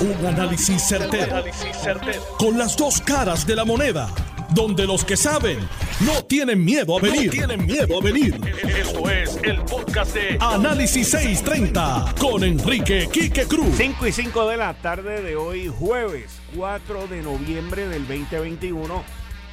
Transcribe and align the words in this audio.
Un 0.00 0.26
análisis 0.26 0.82
certero, 0.88 1.44
Con 2.38 2.56
las 2.56 2.74
dos 2.74 3.02
caras 3.02 3.46
de 3.46 3.54
la 3.54 3.66
moneda. 3.66 4.08
Donde 4.54 4.86
los 4.86 5.04
que 5.04 5.14
saben 5.14 5.58
no 6.00 6.24
tienen 6.24 6.64
miedo 6.64 6.96
a 6.96 7.02
venir. 7.02 7.30
tienen 7.30 7.66
miedo 7.66 7.98
a 7.98 8.02
venir. 8.02 8.40
Esto 8.66 9.10
es 9.10 9.38
el 9.42 9.60
podcast 9.60 10.14
de 10.14 10.38
Análisis 10.40 11.10
630 11.10 12.14
con 12.18 12.42
Enrique 12.44 13.10
Quique 13.12 13.44
Cruz. 13.44 13.74
5 13.76 14.06
y 14.06 14.12
5 14.12 14.48
de 14.48 14.56
la 14.56 14.72
tarde 14.72 15.20
de 15.22 15.36
hoy, 15.36 15.68
jueves 15.68 16.40
4 16.56 17.06
de 17.06 17.20
noviembre 17.20 17.86
del 17.86 18.08
2021. 18.08 19.04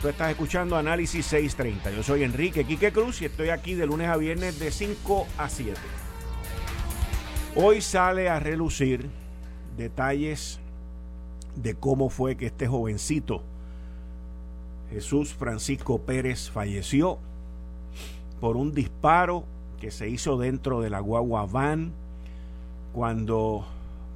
Tú 0.02 0.08
estás 0.08 0.30
escuchando 0.30 0.78
Análisis 0.78 1.26
630. 1.26 1.92
Yo 1.92 2.04
soy 2.04 2.24
Enrique 2.24 2.64
Quique 2.64 2.94
Cruz 2.94 3.22
y 3.22 3.26
estoy 3.26 3.50
aquí 3.50 3.74
de 3.74 3.86
lunes 3.86 4.08
a 4.08 4.16
viernes 4.16 4.58
de 4.60 4.72
5 4.72 5.28
a 5.38 5.50
7. 5.50 5.74
Hoy 7.56 7.82
sale 7.82 8.30
a 8.30 8.40
relucir 8.40 9.10
detalles 9.78 10.60
de 11.56 11.76
cómo 11.76 12.10
fue 12.10 12.36
que 12.36 12.48
este 12.48 12.68
jovencito, 12.68 13.42
Jesús 14.90 15.34
Francisco 15.34 16.00
Pérez, 16.00 16.50
falleció 16.50 17.20
por 18.40 18.58
un 18.58 18.74
disparo 18.74 19.44
que 19.80 19.92
se 19.92 20.10
hizo 20.10 20.38
dentro 20.38 20.82
de 20.82 20.90
la 20.90 21.00
guagua 21.00 21.46
van 21.46 21.92
cuando 22.94 23.66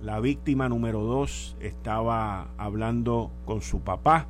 la 0.04 0.20
víctima 0.20 0.70
número 0.70 1.02
dos 1.02 1.56
estaba 1.60 2.48
hablando 2.58 3.30
con 3.46 3.62
su 3.62 3.82
papá 3.82 4.26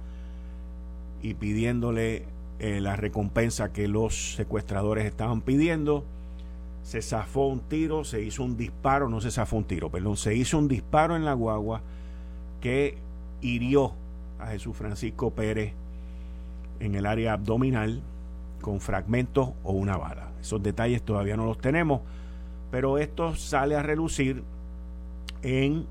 y 1.21 1.35
pidiéndole 1.35 2.25
eh, 2.59 2.81
la 2.81 2.95
recompensa 2.95 3.71
que 3.71 3.87
los 3.87 4.35
secuestradores 4.35 5.05
estaban 5.05 5.41
pidiendo 5.41 6.03
se 6.83 7.01
zafó 7.01 7.47
un 7.47 7.61
tiro, 7.61 8.03
se 8.03 8.21
hizo 8.21 8.43
un 8.43 8.57
disparo, 8.57 9.09
no 9.09 9.21
se 9.21 9.31
zafó 9.31 9.57
un 9.57 9.65
tiro, 9.65 9.89
perdón, 9.89 10.17
se 10.17 10.35
hizo 10.35 10.57
un 10.57 10.67
disparo 10.67 11.15
en 11.15 11.25
la 11.25 11.33
guagua 11.33 11.81
que 12.59 12.97
hirió 13.41 13.93
a 14.39 14.47
Jesús 14.47 14.75
Francisco 14.75 15.31
Pérez 15.31 15.73
en 16.79 16.95
el 16.95 17.05
área 17.05 17.33
abdominal 17.33 18.01
con 18.61 18.79
fragmentos 18.79 19.49
o 19.63 19.71
una 19.71 19.97
bala. 19.97 20.29
Esos 20.41 20.61
detalles 20.61 21.01
todavía 21.03 21.37
no 21.37 21.45
los 21.45 21.59
tenemos, 21.59 22.01
pero 22.71 22.97
esto 22.97 23.35
sale 23.35 23.75
a 23.75 23.83
relucir 23.83 24.43
en 25.43 25.85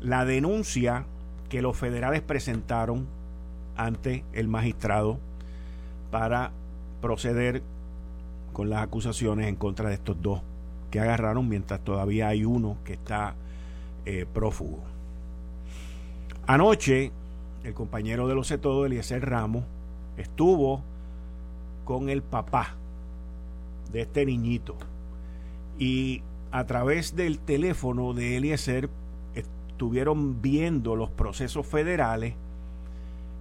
la 0.00 0.24
denuncia 0.24 1.04
que 1.48 1.62
los 1.62 1.76
federales 1.76 2.22
presentaron 2.22 3.06
ante 3.76 4.24
el 4.32 4.48
magistrado 4.48 5.18
para 6.10 6.52
proceder 7.00 7.62
con 8.56 8.70
las 8.70 8.82
acusaciones 8.82 9.48
en 9.48 9.56
contra 9.56 9.90
de 9.90 9.96
estos 9.96 10.16
dos 10.22 10.40
que 10.90 10.98
agarraron 10.98 11.46
mientras 11.46 11.78
todavía 11.84 12.28
hay 12.28 12.46
uno 12.46 12.78
que 12.86 12.94
está 12.94 13.34
eh, 14.06 14.24
prófugo. 14.32 14.82
Anoche, 16.46 17.12
el 17.64 17.74
compañero 17.74 18.26
de 18.26 18.34
los 18.34 18.48
todo, 18.62 18.86
Eliezer 18.86 19.28
Ramos, 19.28 19.64
estuvo 20.16 20.80
con 21.84 22.08
el 22.08 22.22
papá 22.22 22.76
de 23.92 24.00
este 24.00 24.24
niñito 24.24 24.74
y 25.78 26.22
a 26.50 26.64
través 26.64 27.14
del 27.14 27.38
teléfono 27.38 28.14
de 28.14 28.38
Eliezer 28.38 28.88
estuvieron 29.34 30.40
viendo 30.40 30.96
los 30.96 31.10
procesos 31.10 31.66
federales 31.66 32.32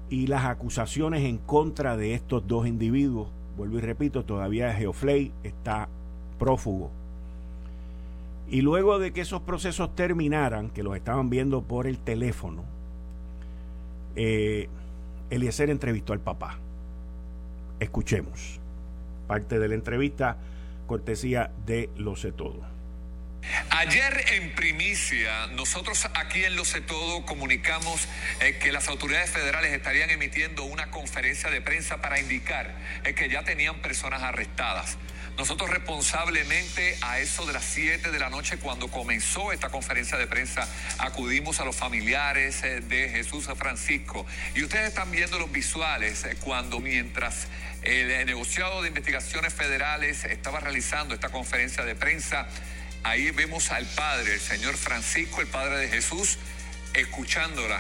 y 0.10 0.28
las 0.28 0.44
acusaciones 0.44 1.24
en 1.24 1.38
contra 1.38 1.96
de 1.96 2.16
estos 2.16 2.46
dos 2.46 2.68
individuos 2.68 3.30
vuelvo 3.58 3.78
y 3.78 3.82
repito, 3.82 4.24
todavía 4.24 4.74
Geoflay 4.74 5.32
está 5.44 5.88
prófugo. 6.40 6.92
Y 8.50 8.62
luego 8.62 9.00
de 9.00 9.12
que 9.12 9.22
esos 9.22 9.42
procesos 9.42 9.96
terminaran, 9.96 10.70
que 10.70 10.84
los 10.84 10.96
estaban 10.96 11.30
viendo 11.30 11.62
por 11.62 11.88
el 11.88 11.98
teléfono, 11.98 12.64
eh, 14.16 14.70
Eliezer 15.30 15.70
entrevistó 15.70 16.14
al 16.14 16.20
papá. 16.20 16.60
Escuchemos. 17.80 18.60
Parte 19.28 19.58
de 19.58 19.68
la 19.68 19.76
entrevista, 19.76 20.38
cortesía 20.86 21.52
de 21.66 21.90
Lo 21.98 22.16
sé 22.16 22.32
todo. 22.32 22.75
Ayer 23.70 24.26
en 24.34 24.52
primicia, 24.54 25.48
nosotros 25.48 26.08
aquí 26.14 26.44
en 26.44 26.56
Lo 26.56 26.66
sé 26.66 26.82
todo 26.82 27.26
comunicamos 27.26 28.08
eh, 28.40 28.58
que 28.58 28.72
las 28.72 28.88
autoridades 28.88 29.30
federales 29.30 29.74
estarían 29.74 30.10
emitiendo 30.10 30.64
una 30.64 30.92
conferencia 30.92 31.50
de 31.50 31.62
prensa 31.62 32.02
para 32.02 32.20
indicar 32.20 32.76
eh, 33.04 33.14
que 33.14 33.30
ya 33.30 33.44
tenían 33.44 33.82
personas 33.82 34.24
arrestadas. 34.24 34.98
Nosotros 35.38 35.70
responsablemente 35.70 36.98
a 37.02 37.20
eso 37.20 37.46
de 37.46 37.54
las 37.54 37.66
7 37.66 38.12
de 38.12 38.20
la 38.20 38.30
noche 38.30 38.58
cuando 38.58 38.90
comenzó 38.90 39.52
esta 39.52 39.70
conferencia 39.70 40.18
de 40.18 40.28
prensa 40.28 40.68
acudimos 40.98 41.60
a 41.60 41.66
los 41.66 41.76
familiares 41.76 42.64
eh, 42.64 42.80
de 42.80 43.10
Jesús 43.10 43.50
Francisco 43.58 44.26
y 44.56 44.64
ustedes 44.64 44.90
están 44.90 45.12
viendo 45.12 45.38
los 45.38 45.52
visuales 45.52 46.26
cuando 46.40 46.80
mientras 46.80 47.48
el 47.82 48.26
negociado 48.26 48.82
de 48.82 48.88
investigaciones 48.88 49.54
federales 49.54 50.24
estaba 50.24 50.60
realizando 50.60 51.14
esta 51.14 51.30
conferencia 51.30 51.84
de 51.84 51.96
prensa 51.96 52.48
Ahí 53.06 53.30
vemos 53.30 53.70
al 53.70 53.86
Padre, 53.86 54.34
el 54.34 54.42
Señor 54.42 54.76
Francisco, 54.76 55.40
el 55.40 55.46
Padre 55.46 55.78
de 55.78 55.90
Jesús, 55.90 56.40
escuchándola, 56.96 57.80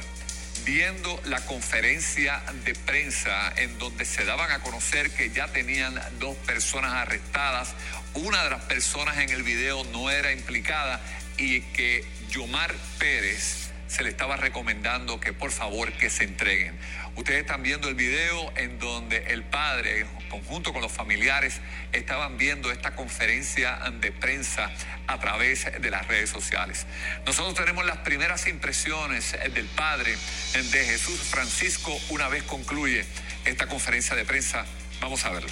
viendo 0.65 1.19
la 1.25 1.43
conferencia 1.47 2.43
de 2.63 2.75
prensa 2.75 3.51
en 3.57 3.75
donde 3.79 4.05
se 4.05 4.23
daban 4.23 4.51
a 4.51 4.59
conocer 4.59 5.09
que 5.09 5.31
ya 5.31 5.47
tenían 5.47 5.99
dos 6.19 6.37
personas 6.45 6.93
arrestadas. 6.93 7.73
Una 8.13 8.43
de 8.43 8.51
las 8.51 8.65
personas 8.65 9.17
en 9.17 9.31
el 9.31 9.41
video 9.41 9.83
no 9.85 10.11
era 10.11 10.31
implicada 10.31 11.01
y 11.39 11.61
que 11.61 12.05
Yomar 12.29 12.75
Pérez 12.99 13.64
se 13.87 14.03
le 14.03 14.09
estaba 14.09 14.35
recomendando 14.37 15.19
que 15.19 15.33
por 15.33 15.51
favor 15.51 15.91
que 15.93 16.09
se 16.09 16.23
entreguen. 16.23 16.77
Ustedes 17.15 17.41
están 17.41 17.63
viendo 17.63 17.87
el 17.87 17.95
video 17.95 18.51
en 18.57 18.77
donde 18.79 19.17
el 19.33 19.43
padre, 19.43 20.05
conjunto 20.29 20.73
con 20.73 20.81
los 20.81 20.91
familiares, 20.91 21.61
estaban 21.93 22.37
viendo 22.37 22.71
esta 22.71 22.95
conferencia 22.95 23.79
de 24.01 24.11
prensa 24.11 24.71
a 25.07 25.19
través 25.19 25.65
de 25.79 25.89
las 25.89 26.07
redes 26.07 26.29
sociales. 26.29 26.85
Nosotros 27.25 27.55
tenemos 27.55 27.85
las 27.85 27.97
primeras 27.99 28.47
impresiones 28.47 29.35
del 29.53 29.67
padre 29.67 30.15
de 30.53 30.85
Jesús 30.85 31.19
Francisco 31.21 31.95
una 32.09 32.27
vez 32.27 32.43
concluye 32.43 33.05
esta 33.45 33.67
conferencia 33.67 34.15
de 34.15 34.25
prensa. 34.25 34.65
Vamos 34.99 35.23
a 35.25 35.29
verlo. 35.29 35.49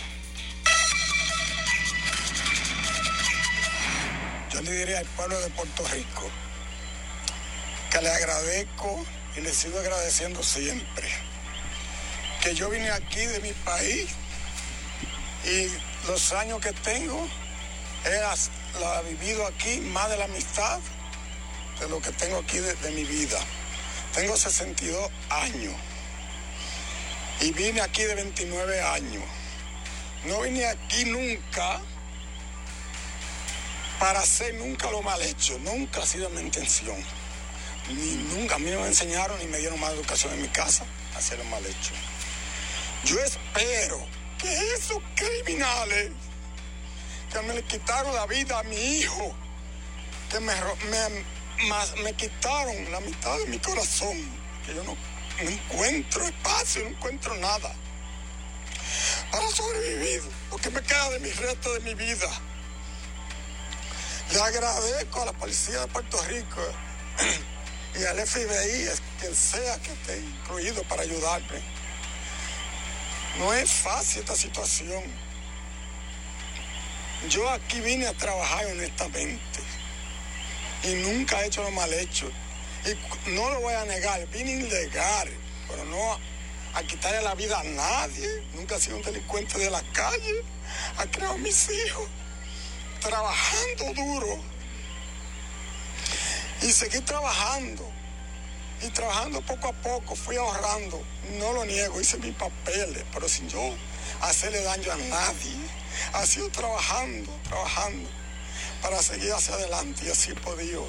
Yo 4.52 4.62
le 4.62 4.72
diría 4.72 5.00
al 5.00 5.06
pueblo 5.06 5.40
de 5.40 5.50
Puerto 5.50 5.88
Rico 5.88 6.43
que 7.94 8.02
le 8.02 8.10
agradezco 8.10 9.06
y 9.38 9.42
le 9.42 9.54
sigo 9.54 9.78
agradeciendo 9.78 10.42
siempre 10.42 11.08
que 12.42 12.56
yo 12.56 12.72
vine 12.72 12.90
aquí 12.90 13.24
de 13.24 13.40
mi 13.42 13.54
país 13.54 14.10
y 15.46 15.68
los 16.08 16.34
años 16.34 16.60
que 16.60 16.74
tengo 16.74 17.28
he 18.04 18.80
la 18.80 19.02
vivido 19.04 19.46
aquí 19.46 19.80
más 19.80 20.10
de 20.10 20.18
la 20.18 20.26
amistad 20.26 20.80
de 21.80 21.88
lo 21.88 22.02
que 22.02 22.12
tengo 22.14 22.40
aquí 22.40 22.58
de 22.58 22.92
mi 22.92 23.04
vida. 23.04 23.40
Tengo 24.16 24.36
62 24.36 25.12
años 25.30 25.76
y 27.42 27.52
vine 27.52 27.82
aquí 27.82 28.04
de 28.04 28.16
29 28.16 28.82
años. 28.82 29.24
No 30.26 30.42
vine 30.42 30.66
aquí 30.66 31.06
nunca 31.06 31.80
para 34.00 34.20
hacer 34.20 34.56
nunca 34.56 34.90
lo 34.90 35.04
mal 35.04 35.22
hecho, 35.22 35.60
nunca 35.60 36.02
ha 36.02 36.06
sido 36.08 36.30
mi 36.32 36.42
intención. 36.42 37.23
Ni 37.90 38.16
nunca 38.36 38.56
a 38.56 38.60
mí 38.60 38.72
no 38.72 38.80
me 38.80 38.88
enseñaron 38.88 39.38
ni 39.40 39.46
me 39.46 39.58
dieron 39.58 39.80
más 39.80 39.92
educación 39.94 40.34
en 40.34 40.42
mi 40.42 40.48
casa 40.48 40.86
a 41.14 41.18
hacer 41.18 41.38
lo 41.38 41.44
mal 41.46 41.66
hecho. 41.66 41.94
Yo 43.04 43.20
espero 43.20 44.06
que 44.38 44.74
esos 44.76 44.98
criminales 45.16 46.12
que 47.32 47.42
me 47.42 47.54
le 47.56 47.64
quitaron 47.64 48.14
la 48.16 48.26
vida 48.28 48.60
a 48.60 48.64
mi 48.64 48.78
hijo, 48.78 49.36
que 50.30 50.40
me, 50.40 50.54
me, 52.04 52.14
quitaron 52.14 52.92
la 52.92 53.00
mitad 53.02 53.38
de 53.40 53.48
mi 53.48 53.60
corazón, 53.60 54.18
que 54.66 54.76
yo 54.76 54.84
no, 54.84 54.96
encuentro 55.40 56.24
espacio, 56.24 56.84
no 56.84 56.90
encuentro 56.90 57.36
nada 57.36 57.76
para 59.32 59.50
sobrevivir, 59.50 60.22
porque 60.50 60.70
me 60.70 60.82
queda 60.84 61.10
de 61.10 61.20
mi 61.20 61.32
resto 61.32 61.74
de 61.74 61.80
mi 61.82 61.96
vida. 61.96 62.30
Le 64.32 64.40
agradezco 64.40 65.22
a 65.22 65.26
la 65.26 65.34
policía 65.34 65.80
de 65.82 65.88
Puerto 65.88 66.22
Rico 66.24 66.62
y 67.96 68.04
al 68.06 68.28
FBI, 68.28 68.90
quien 69.20 69.36
sea 69.36 69.78
que 69.80 69.92
esté 69.92 70.20
incluido 70.20 70.84
para 70.84 71.04
ayudarme. 71.04 71.62
No 73.38 73.54
es 73.54 73.72
fácil 73.72 74.22
esta 74.22 74.36
situación. 74.36 75.04
Yo 77.30 77.50
aquí 77.50 77.80
vine 77.82 78.08
a 78.08 78.14
trabajar 78.14 78.66
honestamente 78.66 79.60
y 80.84 80.94
nunca 80.96 81.42
he 81.42 81.48
hecho 81.48 81.64
lo 81.64 81.72
mal 81.72 81.92
hecho. 81.94 82.30
Y 82.86 83.30
no 83.32 83.50
lo 83.50 83.62
voy 83.62 83.74
a 83.74 83.86
negar, 83.86 84.28
vine 84.28 84.52
ilegal, 84.52 85.30
pero 85.70 85.86
no 85.86 86.20
a 86.74 86.84
quitarle 86.84 87.22
la 87.22 87.36
vida 87.36 87.60
a 87.60 87.64
nadie. 87.64 88.28
Nunca 88.56 88.76
he 88.76 88.80
sido 88.80 88.98
un 88.98 89.04
delincuente 89.04 89.58
de 89.60 89.70
la 89.70 89.82
calle. 89.94 90.44
Ha 90.98 91.06
creado 91.06 91.36
a 91.36 91.38
mis 91.38 91.70
hijos 91.70 92.08
trabajando 93.00 93.94
duro 93.94 94.53
y 96.62 96.72
seguir 96.72 97.04
trabajando 97.06 97.90
Y 98.82 98.90
trabajando 98.90 99.42
poco 99.42 99.70
a 99.70 99.74
poco, 99.74 100.16
fui 100.16 100.36
ahorrando. 100.36 101.02
No 101.40 101.54
lo 101.54 101.66
niego, 101.66 102.02
hice 102.02 102.18
mis 102.18 102.36
papeles, 102.36 103.04
pero 103.14 103.30
sin 103.30 103.48
yo 103.48 103.76
hacerle 104.22 104.62
daño 104.62 104.92
a 104.92 104.98
nadie. 104.98 105.56
Ha 106.14 106.26
sido 106.26 106.50
trabajando, 106.50 107.32
trabajando, 107.48 108.10
para 108.82 109.02
seguir 109.02 109.32
hacia 109.32 109.56
adelante 109.56 110.04
y 110.06 110.10
así 110.10 110.32
he 110.32 110.36
podido 110.36 110.86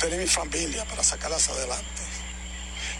tener 0.00 0.18
mi 0.18 0.26
familia 0.26 0.84
para 0.86 1.04
sacarlas 1.04 1.48
adelante. 1.48 2.02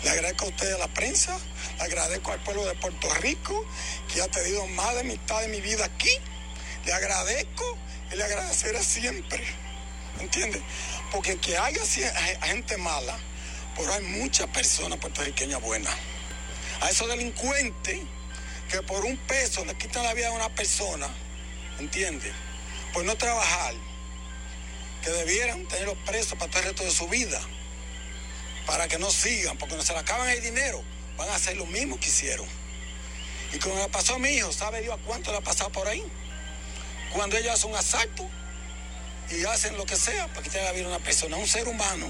Le 0.05 0.11
agradezco 0.11 0.45
a 0.45 0.49
ustedes 0.49 0.75
a 0.75 0.79
la 0.79 0.89
prensa, 0.89 1.39
le 1.79 1.83
agradezco 1.83 2.33
al 2.33 2.43
pueblo 2.45 2.65
de 2.67 2.75
Puerto 2.75 3.13
Rico, 3.15 3.67
que 4.13 4.23
ha 4.23 4.29
tenido 4.29 4.67
más 4.69 4.95
de 4.95 5.05
mitad 5.05 5.41
de 5.41 5.49
mi 5.49 5.61
vida 5.61 5.85
aquí. 5.85 6.11
Le 6.85 6.93
agradezco 6.93 7.79
y 8.13 8.17
le 8.17 8.25
agradeceré 8.25 8.85
siempre. 8.85 9.43
¿Entiendes? 10.21 10.63
Porque 11.11 11.37
que 11.39 11.57
haya 11.57 11.81
gente 12.43 12.77
mala, 12.77 13.19
pero 13.77 13.93
hay 13.93 14.03
muchas 14.05 14.49
personas 14.49 14.99
puertorriqueñas 14.99 15.61
buenas. 15.61 15.95
A 16.81 16.91
esos 16.91 17.09
delincuentes 17.09 17.99
que 18.69 18.83
por 18.83 19.05
un 19.05 19.17
peso 19.17 19.65
le 19.65 19.75
quitan 19.75 20.05
la 20.05 20.15
vida 20.15 20.29
a 20.29 20.33
una 20.33 20.49
persona, 20.55 21.09
¿entiendes? 21.79 22.33
Por 22.93 23.05
no 23.05 23.17
trabajar, 23.17 23.75
que 25.03 25.11
debieran 25.11 25.67
tenerlos 25.69 25.99
presos 26.07 26.39
para 26.39 26.51
todo 26.51 26.61
el 26.61 26.69
resto 26.69 26.85
de 26.85 26.91
su 26.91 27.09
vida, 27.09 27.41
para 28.67 28.89
que 28.89 28.99
no 28.99 29.11
sigan, 29.11 29.59
porque 29.59 29.77
no 29.77 29.83
se 29.83 29.93
le 29.93 29.99
acaban 29.99 30.29
el 30.31 30.43
dinero, 30.43 30.83
van 31.17 31.29
a 31.29 31.35
hacer 31.35 31.57
lo 31.57 31.67
mismo 31.67 31.99
que 32.01 32.09
hicieron. 32.09 32.47
Y 33.53 33.59
como 33.59 33.77
le 33.77 33.89
pasó 33.89 34.15
a 34.15 34.19
mi 34.19 34.31
hijo, 34.31 34.53
¿sabe 34.53 34.81
Dios 34.81 34.99
a 34.99 35.03
cuánto 35.05 35.31
le 35.31 35.39
ha 35.39 35.41
pasado 35.43 35.71
por 35.71 35.87
ahí? 35.87 36.03
Cuando 37.13 37.37
ellos 37.37 37.53
hacen 37.53 37.71
un 37.71 37.77
asalto, 37.77 38.29
y 39.31 39.45
hacen 39.45 39.77
lo 39.77 39.87
que 39.87 39.97
sea 39.97 40.29
para 40.29 40.43
quitar 40.43 40.63
la 40.65 40.73
vida 40.73 40.85
a 40.87 40.89
una 40.89 40.99
persona, 40.99 41.37
un 41.37 41.47
ser 41.47 41.67
humano, 41.69 42.07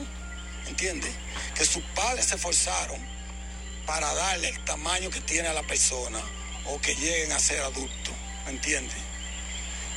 ¿entiende? 0.67 1.09
Que 1.55 1.65
sus 1.65 1.83
padres 1.95 2.27
se 2.27 2.37
esforzaron 2.37 2.99
para 3.87 4.13
darle 4.15 4.49
el 4.49 4.65
tamaño 4.65 5.11
que 5.11 5.21
tiene 5.21 5.49
a 5.49 5.53
la 5.53 5.63
persona 5.63 6.21
o 6.67 6.81
que 6.81 6.95
lleguen 6.95 7.33
a 7.33 7.39
ser 7.39 7.61
adultos, 7.61 8.15
¿me 8.47 8.53
entiende? 8.53 8.95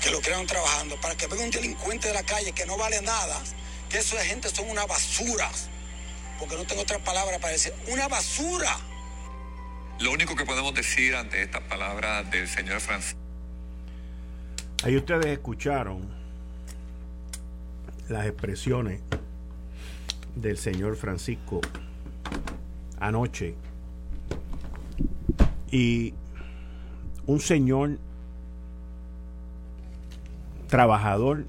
Que 0.01 0.11
lo 0.11 0.21
crean 0.21 0.45
trabajando 0.45 0.99
para 1.01 1.15
que 1.15 1.27
venga 1.27 1.43
un 1.43 1.51
delincuente 1.51 2.09
de 2.09 2.13
la 2.13 2.23
calle 2.23 2.51
que 2.51 2.65
no 2.65 2.77
vale 2.77 3.01
nada, 3.01 3.41
que 3.89 3.99
eso 3.99 4.15
de 4.15 4.25
gente 4.25 4.49
son 4.49 4.69
una 4.69 4.85
basura, 4.85 5.49
porque 6.39 6.55
no 6.55 6.65
tengo 6.65 6.81
otra 6.81 6.99
palabra 6.99 7.39
para 7.39 7.53
decir, 7.53 7.73
una 7.87 8.07
basura. 8.07 8.77
Lo 9.99 10.11
único 10.11 10.35
que 10.35 10.45
podemos 10.45 10.73
decir 10.75 11.15
ante 11.15 11.41
estas 11.41 11.63
palabras 11.63 12.29
del 12.29 12.47
señor 12.47 12.79
Francisco. 12.81 13.19
Ahí 14.83 14.95
ustedes 14.95 15.25
escucharon 15.25 16.26
las 18.09 18.25
expresiones 18.25 19.01
del 20.35 20.57
señor 20.57 20.95
Francisco 20.95 21.61
anoche. 22.99 23.55
Y 25.71 26.13
un 27.25 27.39
señor 27.39 27.97
trabajador 30.67 31.45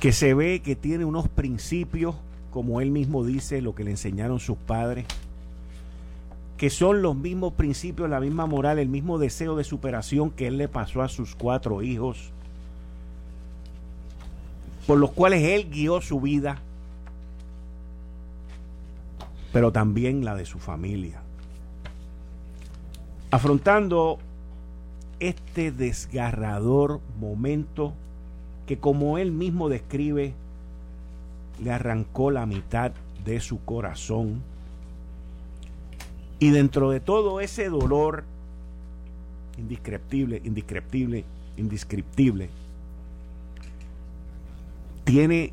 que 0.00 0.12
se 0.12 0.34
ve 0.34 0.60
que 0.60 0.76
tiene 0.76 1.04
unos 1.04 1.28
principios, 1.28 2.14
como 2.50 2.80
él 2.80 2.90
mismo 2.90 3.24
dice, 3.24 3.60
lo 3.60 3.74
que 3.74 3.84
le 3.84 3.90
enseñaron 3.90 4.40
sus 4.40 4.56
padres, 4.56 5.06
que 6.56 6.70
son 6.70 7.02
los 7.02 7.14
mismos 7.14 7.52
principios, 7.52 8.08
la 8.08 8.20
misma 8.20 8.46
moral, 8.46 8.78
el 8.78 8.88
mismo 8.88 9.18
deseo 9.18 9.56
de 9.56 9.64
superación 9.64 10.30
que 10.30 10.46
él 10.46 10.56
le 10.56 10.68
pasó 10.68 11.02
a 11.02 11.08
sus 11.08 11.34
cuatro 11.34 11.82
hijos 11.82 12.32
por 14.86 14.98
los 14.98 15.10
cuales 15.12 15.42
él 15.42 15.68
guió 15.70 16.00
su 16.00 16.20
vida, 16.20 16.58
pero 19.52 19.72
también 19.72 20.24
la 20.24 20.34
de 20.34 20.44
su 20.44 20.58
familia. 20.58 21.20
Afrontando 23.30 24.18
este 25.18 25.72
desgarrador 25.72 27.00
momento 27.18 27.94
que 28.66 28.78
como 28.78 29.18
él 29.18 29.32
mismo 29.32 29.68
describe, 29.68 30.34
le 31.62 31.70
arrancó 31.70 32.30
la 32.30 32.46
mitad 32.46 32.92
de 33.24 33.40
su 33.40 33.64
corazón. 33.64 34.42
Y 36.38 36.50
dentro 36.50 36.90
de 36.90 37.00
todo 37.00 37.40
ese 37.40 37.68
dolor 37.68 38.24
indescriptible, 39.56 40.42
indescriptible, 40.44 41.24
indescriptible, 41.56 42.50
tiene 45.06 45.52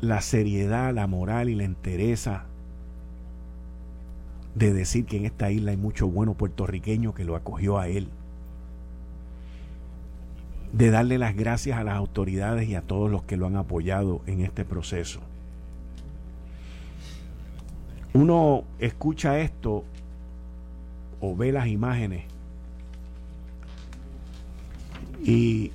la 0.00 0.20
seriedad, 0.20 0.92
la 0.92 1.06
moral 1.06 1.48
y 1.48 1.54
la 1.54 1.62
entereza 1.62 2.46
de 4.56 4.72
decir 4.72 5.06
que 5.06 5.16
en 5.18 5.24
esta 5.24 5.52
isla 5.52 5.70
hay 5.70 5.76
mucho 5.76 6.08
bueno 6.08 6.34
puertorriqueño 6.34 7.14
que 7.14 7.24
lo 7.24 7.36
acogió 7.36 7.78
a 7.78 7.86
él. 7.86 8.08
De 10.72 10.90
darle 10.90 11.16
las 11.16 11.36
gracias 11.36 11.78
a 11.78 11.84
las 11.84 11.94
autoridades 11.94 12.68
y 12.68 12.74
a 12.74 12.82
todos 12.82 13.08
los 13.08 13.22
que 13.22 13.36
lo 13.36 13.46
han 13.46 13.56
apoyado 13.56 14.20
en 14.26 14.40
este 14.40 14.64
proceso. 14.64 15.20
Uno 18.14 18.64
escucha 18.80 19.38
esto 19.38 19.84
o 21.20 21.36
ve 21.36 21.52
las 21.52 21.68
imágenes 21.68 22.24
y 25.22 25.70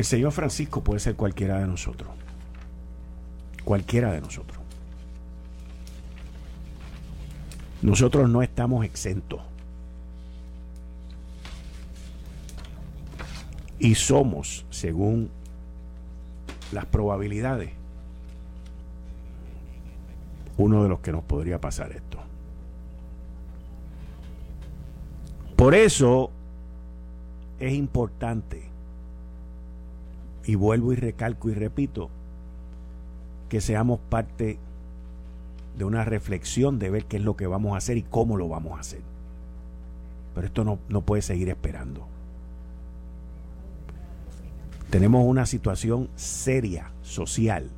El 0.00 0.06
Señor 0.06 0.32
Francisco 0.32 0.82
puede 0.82 0.98
ser 0.98 1.14
cualquiera 1.14 1.58
de 1.58 1.66
nosotros. 1.66 2.08
Cualquiera 3.66 4.10
de 4.12 4.22
nosotros. 4.22 4.58
Nosotros 7.82 8.30
no 8.30 8.40
estamos 8.40 8.82
exentos. 8.86 9.42
Y 13.78 13.94
somos, 13.94 14.64
según 14.70 15.28
las 16.72 16.86
probabilidades, 16.86 17.70
uno 20.56 20.82
de 20.82 20.88
los 20.88 21.00
que 21.00 21.12
nos 21.12 21.24
podría 21.24 21.60
pasar 21.60 21.92
esto. 21.92 22.18
Por 25.56 25.74
eso 25.74 26.30
es 27.58 27.74
importante 27.74 28.69
y 30.44 30.54
vuelvo 30.54 30.92
y 30.92 30.96
recalco 30.96 31.50
y 31.50 31.54
repito, 31.54 32.10
que 33.48 33.60
seamos 33.60 34.00
parte 34.08 34.58
de 35.76 35.84
una 35.84 36.04
reflexión 36.04 36.78
de 36.78 36.90
ver 36.90 37.04
qué 37.04 37.16
es 37.16 37.22
lo 37.22 37.36
que 37.36 37.46
vamos 37.46 37.74
a 37.74 37.78
hacer 37.78 37.96
y 37.96 38.02
cómo 38.02 38.36
lo 38.36 38.48
vamos 38.48 38.76
a 38.76 38.80
hacer. 38.80 39.00
Pero 40.34 40.46
esto 40.46 40.64
no, 40.64 40.78
no 40.88 41.02
puede 41.02 41.22
seguir 41.22 41.48
esperando. 41.48 42.06
Tenemos 44.90 45.24
una 45.24 45.46
situación 45.46 46.08
seria, 46.16 46.90
social, 47.02 47.70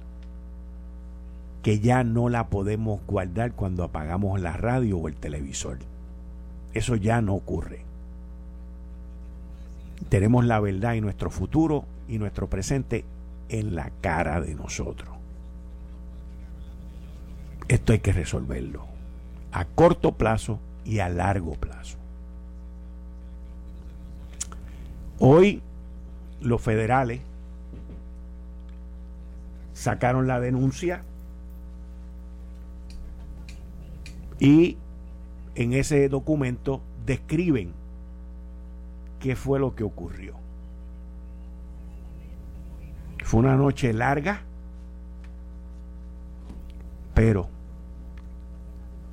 que 1.62 1.78
ya 1.78 2.04
no 2.04 2.28
la 2.28 2.48
podemos 2.48 3.00
guardar 3.06 3.52
cuando 3.52 3.84
apagamos 3.84 4.40
la 4.40 4.52
radio 4.52 4.98
o 4.98 5.08
el 5.08 5.14
televisor. 5.14 5.78
Eso 6.74 6.96
ya 6.96 7.20
no 7.20 7.34
ocurre. 7.34 7.84
Tenemos 10.08 10.44
la 10.44 10.58
verdad 10.58 10.94
y 10.94 11.00
nuestro 11.00 11.30
futuro 11.30 11.84
y 12.12 12.18
nuestro 12.18 12.46
presente 12.46 13.06
en 13.48 13.74
la 13.74 13.90
cara 14.02 14.42
de 14.42 14.54
nosotros. 14.54 15.08
Esto 17.68 17.94
hay 17.94 18.00
que 18.00 18.12
resolverlo 18.12 18.84
a 19.50 19.64
corto 19.64 20.12
plazo 20.12 20.58
y 20.84 20.98
a 20.98 21.08
largo 21.08 21.54
plazo. 21.54 21.96
Hoy 25.18 25.62
los 26.42 26.60
federales 26.60 27.22
sacaron 29.72 30.26
la 30.26 30.38
denuncia 30.38 31.02
y 34.38 34.76
en 35.54 35.72
ese 35.72 36.10
documento 36.10 36.82
describen 37.06 37.72
qué 39.18 39.34
fue 39.34 39.58
lo 39.58 39.74
que 39.74 39.84
ocurrió. 39.84 40.41
Fue 43.32 43.40
una 43.40 43.56
noche 43.56 43.94
larga, 43.94 44.42
pero 47.14 47.48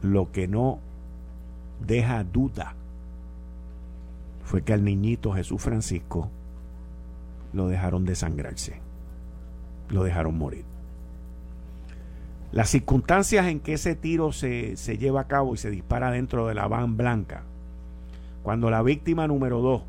lo 0.01 0.29
que 0.33 0.45
no 0.45 0.79
deja 1.79 2.25
duda 2.25 2.73
fue 4.43 4.61
que 4.61 4.73
al 4.73 4.83
niñito 4.83 5.31
Jesús 5.31 5.61
Francisco 5.61 6.29
lo 7.53 7.69
dejaron 7.69 8.03
desangrarse, 8.03 8.81
lo 9.87 10.03
dejaron 10.03 10.37
morir. 10.37 10.65
Las 12.51 12.71
circunstancias 12.71 13.45
en 13.45 13.61
que 13.61 13.75
ese 13.75 13.95
tiro 13.95 14.33
se, 14.33 14.75
se 14.75 14.97
lleva 14.97 15.21
a 15.21 15.27
cabo 15.29 15.53
y 15.53 15.57
se 15.57 15.69
dispara 15.69 16.11
dentro 16.11 16.45
de 16.45 16.55
la 16.55 16.67
van 16.67 16.97
blanca, 16.97 17.43
cuando 18.43 18.69
la 18.69 18.81
víctima 18.81 19.27
número 19.27 19.61
dos 19.61 19.83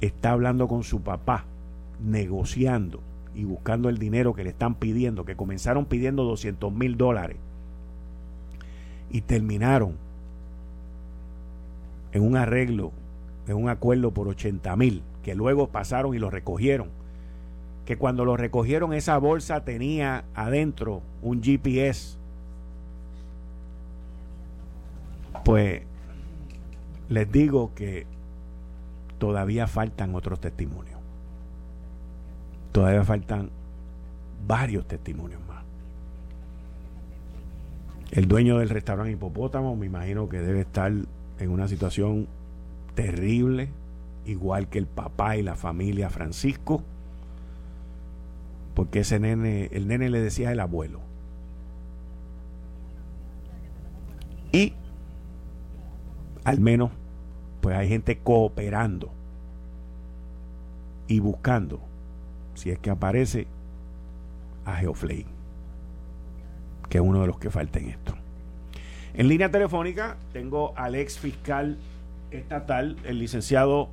está 0.00 0.32
hablando 0.32 0.66
con 0.66 0.82
su 0.82 1.02
papá, 1.02 1.44
negociando 2.04 3.00
y 3.34 3.44
buscando 3.44 3.88
el 3.88 3.98
dinero 3.98 4.34
que 4.34 4.44
le 4.44 4.50
están 4.50 4.74
pidiendo, 4.74 5.24
que 5.24 5.36
comenzaron 5.36 5.84
pidiendo 5.86 6.24
200 6.24 6.72
mil 6.72 6.96
dólares 6.96 7.36
y 9.10 9.22
terminaron 9.22 9.96
en 12.12 12.22
un 12.22 12.36
arreglo, 12.36 12.92
en 13.46 13.56
un 13.56 13.68
acuerdo 13.68 14.12
por 14.12 14.28
80 14.28 14.74
mil, 14.76 15.02
que 15.22 15.34
luego 15.34 15.68
pasaron 15.68 16.14
y 16.14 16.18
lo 16.18 16.30
recogieron. 16.30 16.88
Que 17.84 17.96
cuando 17.96 18.24
lo 18.24 18.36
recogieron 18.36 18.92
esa 18.92 19.18
bolsa 19.18 19.64
tenía 19.64 20.24
adentro 20.34 21.02
un 21.22 21.42
GPS. 21.42 22.16
Pues 25.44 25.82
les 27.08 27.30
digo 27.32 27.72
que 27.74 28.06
todavía 29.18 29.66
faltan 29.66 30.14
otros 30.14 30.40
testimonios. 30.40 30.89
Todavía 32.72 33.04
faltan 33.04 33.50
varios 34.46 34.86
testimonios 34.86 35.40
más. 35.48 35.64
El 38.10 38.26
dueño 38.26 38.58
del 38.58 38.68
restaurante 38.68 39.12
Hipopótamo 39.12 39.76
me 39.76 39.86
imagino 39.86 40.28
que 40.28 40.40
debe 40.40 40.60
estar 40.60 40.92
en 41.38 41.50
una 41.50 41.68
situación 41.68 42.26
terrible, 42.94 43.68
igual 44.26 44.68
que 44.68 44.78
el 44.78 44.86
papá 44.86 45.36
y 45.36 45.42
la 45.42 45.54
familia 45.54 46.10
Francisco, 46.10 46.82
porque 48.74 49.00
ese 49.00 49.20
nene, 49.20 49.68
el 49.72 49.86
nene 49.88 50.10
le 50.10 50.20
decía 50.20 50.52
el 50.52 50.60
abuelo. 50.60 51.00
Y 54.52 54.74
al 56.44 56.60
menos, 56.60 56.90
pues 57.60 57.76
hay 57.76 57.88
gente 57.88 58.18
cooperando 58.18 59.10
y 61.06 61.20
buscando, 61.20 61.80
si 62.60 62.70
es 62.70 62.78
que 62.78 62.90
aparece, 62.90 63.46
a 64.66 64.76
Geoflay, 64.76 65.24
que 66.90 66.98
es 66.98 67.02
uno 67.02 67.22
de 67.22 67.26
los 67.26 67.38
que 67.38 67.48
falta 67.48 67.78
en 67.78 67.88
esto. 67.88 68.14
En 69.14 69.28
línea 69.28 69.50
telefónica 69.50 70.18
tengo 70.34 70.74
al 70.76 70.94
ex 70.94 71.18
fiscal 71.18 71.78
estatal, 72.30 72.96
el 73.04 73.18
licenciado 73.18 73.88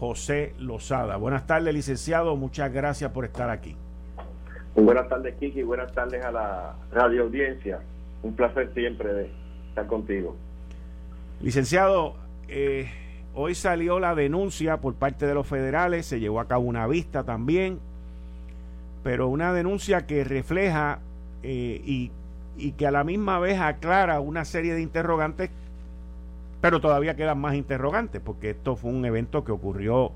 José 0.00 0.54
Lozada. 0.58 1.18
Buenas 1.18 1.46
tardes, 1.46 1.74
licenciado. 1.74 2.36
Muchas 2.36 2.72
gracias 2.72 3.12
por 3.12 3.26
estar 3.26 3.50
aquí. 3.50 3.76
buenas 4.74 5.10
tardes, 5.10 5.34
Kiki. 5.34 5.62
Buenas 5.62 5.92
tardes 5.92 6.24
a 6.24 6.32
la 6.32 6.74
radio 6.92 7.24
audiencia. 7.24 7.80
Un 8.22 8.34
placer 8.34 8.72
siempre 8.72 9.12
de 9.12 9.30
estar 9.68 9.86
contigo. 9.86 10.34
Licenciado, 11.42 12.16
eh, 12.48 12.90
hoy 13.34 13.54
salió 13.54 14.00
la 14.00 14.14
denuncia 14.14 14.78
por 14.78 14.94
parte 14.94 15.26
de 15.26 15.34
los 15.34 15.46
federales, 15.46 16.06
se 16.06 16.18
llevó 16.18 16.40
a 16.40 16.48
cabo 16.48 16.64
una 16.64 16.86
vista 16.86 17.24
también, 17.24 17.78
pero 19.06 19.28
una 19.28 19.52
denuncia 19.52 20.04
que 20.04 20.24
refleja 20.24 20.98
eh, 21.44 21.80
y 21.84 22.10
y 22.56 22.72
que 22.72 22.86
a 22.86 22.90
la 22.90 23.04
misma 23.04 23.38
vez 23.38 23.60
aclara 23.60 24.20
una 24.20 24.44
serie 24.44 24.74
de 24.74 24.80
interrogantes, 24.80 25.50
pero 26.60 26.80
todavía 26.80 27.14
quedan 27.14 27.38
más 27.38 27.54
interrogantes, 27.54 28.20
porque 28.24 28.50
esto 28.50 28.76
fue 28.76 28.90
un 28.90 29.04
evento 29.04 29.44
que 29.44 29.52
ocurrió 29.52 30.10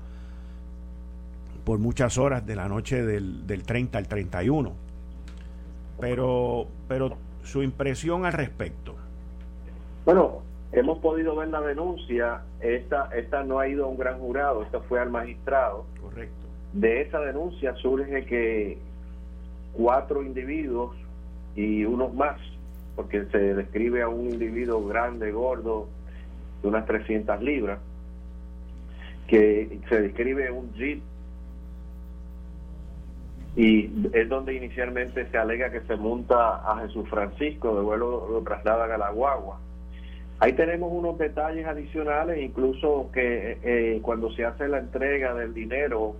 por 1.63 1.79
muchas 1.79 2.17
horas 2.17 2.45
de 2.45 2.55
la 2.55 2.67
noche 2.67 3.03
del, 3.05 3.45
del 3.45 3.63
30 3.63 3.97
al 3.97 4.07
31. 4.07 4.71
Pero, 5.99 6.67
pero 6.87 7.15
su 7.43 7.61
impresión 7.61 8.25
al 8.25 8.33
respecto. 8.33 8.95
Bueno, 10.03 10.41
hemos 10.71 10.97
podido 10.97 11.35
ver 11.35 11.49
la 11.49 11.61
denuncia, 11.61 12.41
esta, 12.59 13.09
esta 13.15 13.43
no 13.43 13.59
ha 13.59 13.67
ido 13.67 13.85
a 13.85 13.87
un 13.87 13.97
gran 13.97 14.17
jurado, 14.17 14.63
esta 14.63 14.79
fue 14.79 14.99
al 14.99 15.11
magistrado. 15.11 15.85
Correcto. 16.01 16.40
De 16.73 17.01
esa 17.01 17.19
denuncia 17.19 17.75
surge 17.75 18.25
que 18.25 18.77
cuatro 19.73 20.23
individuos 20.23 20.95
y 21.55 21.83
unos 21.85 22.13
más, 22.13 22.39
porque 22.95 23.25
se 23.25 23.55
describe 23.55 24.01
a 24.01 24.07
un 24.07 24.29
individuo 24.29 24.85
grande, 24.87 25.31
gordo, 25.31 25.87
de 26.61 26.67
unas 26.67 26.85
300 26.85 27.41
libras, 27.41 27.79
que 29.27 29.79
se 29.89 30.01
describe 30.01 30.51
un 30.51 30.73
jeep 30.73 31.01
y 33.55 33.89
es 34.13 34.29
donde 34.29 34.53
inicialmente 34.53 35.29
se 35.29 35.37
alega 35.37 35.71
que 35.71 35.81
se 35.81 35.95
monta 35.97 36.55
a 36.71 36.79
Jesús 36.81 37.07
Francisco, 37.09 37.75
de 37.75 37.81
vuelo 37.81 38.29
lo 38.31 38.41
trasladan 38.41 38.91
a 38.91 38.97
la 38.97 39.11
guagua. 39.11 39.59
Ahí 40.39 40.53
tenemos 40.53 40.91
unos 40.91 41.17
detalles 41.17 41.67
adicionales, 41.67 42.41
incluso 42.41 43.09
que 43.13 43.59
eh, 43.61 43.99
cuando 44.01 44.31
se 44.31 44.45
hace 44.45 44.67
la 44.67 44.79
entrega 44.79 45.35
del 45.35 45.53
dinero, 45.53 46.15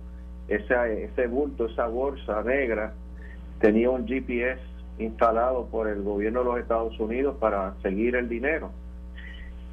ese, 0.54 1.04
ese 1.04 1.26
bulto, 1.26 1.66
esa 1.66 1.86
bolsa 1.86 2.42
negra, 2.42 2.92
tenía 3.60 3.90
un 3.90 4.06
GPS 4.06 4.60
instalado 4.98 5.66
por 5.66 5.88
el 5.88 6.02
gobierno 6.02 6.40
de 6.40 6.44
los 6.44 6.58
Estados 6.58 6.98
Unidos 7.00 7.36
para 7.40 7.74
seguir 7.82 8.16
el 8.16 8.28
dinero. 8.28 8.70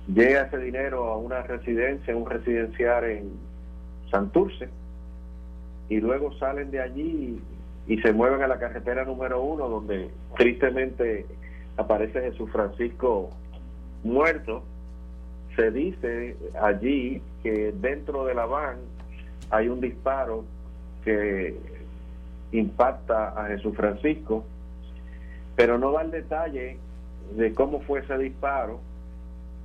Llega 0.07 0.43
ese 0.43 0.57
dinero 0.57 1.05
a 1.05 1.17
una 1.17 1.41
residencia, 1.43 2.15
un 2.15 2.29
residencial 2.29 3.03
en 3.03 3.31
Santurce, 4.09 4.69
y 5.89 5.99
luego 5.99 6.33
salen 6.37 6.71
de 6.71 6.81
allí 6.81 7.41
y, 7.87 7.97
se 8.01 8.13
mueven 8.13 8.43
a 8.43 8.47
la 8.47 8.59
carretera 8.59 9.03
número 9.03 9.41
uno, 9.41 9.67
donde 9.67 10.09
tristemente 10.37 11.25
aparece 11.77 12.21
Jesús 12.21 12.49
Francisco 12.51 13.31
muerto. 14.03 14.63
Se 15.55 15.71
dice 15.71 16.37
allí 16.61 17.21
que 17.41 17.73
dentro 17.73 18.25
de 18.25 18.35
la 18.35 18.45
van 18.45 18.77
hay 19.49 19.67
un 19.67 19.81
disparo 19.81 20.45
que 21.03 21.57
impacta 22.51 23.29
a 23.29 23.47
Jesús 23.47 23.75
Francisco 23.75 24.45
pero 25.59 25.77
no 25.77 25.91
da 25.91 26.03
el 26.03 26.11
detalle 26.11 26.77
de 27.35 27.53
cómo 27.53 27.81
fue 27.81 27.99
ese 27.99 28.17
disparo. 28.17 28.79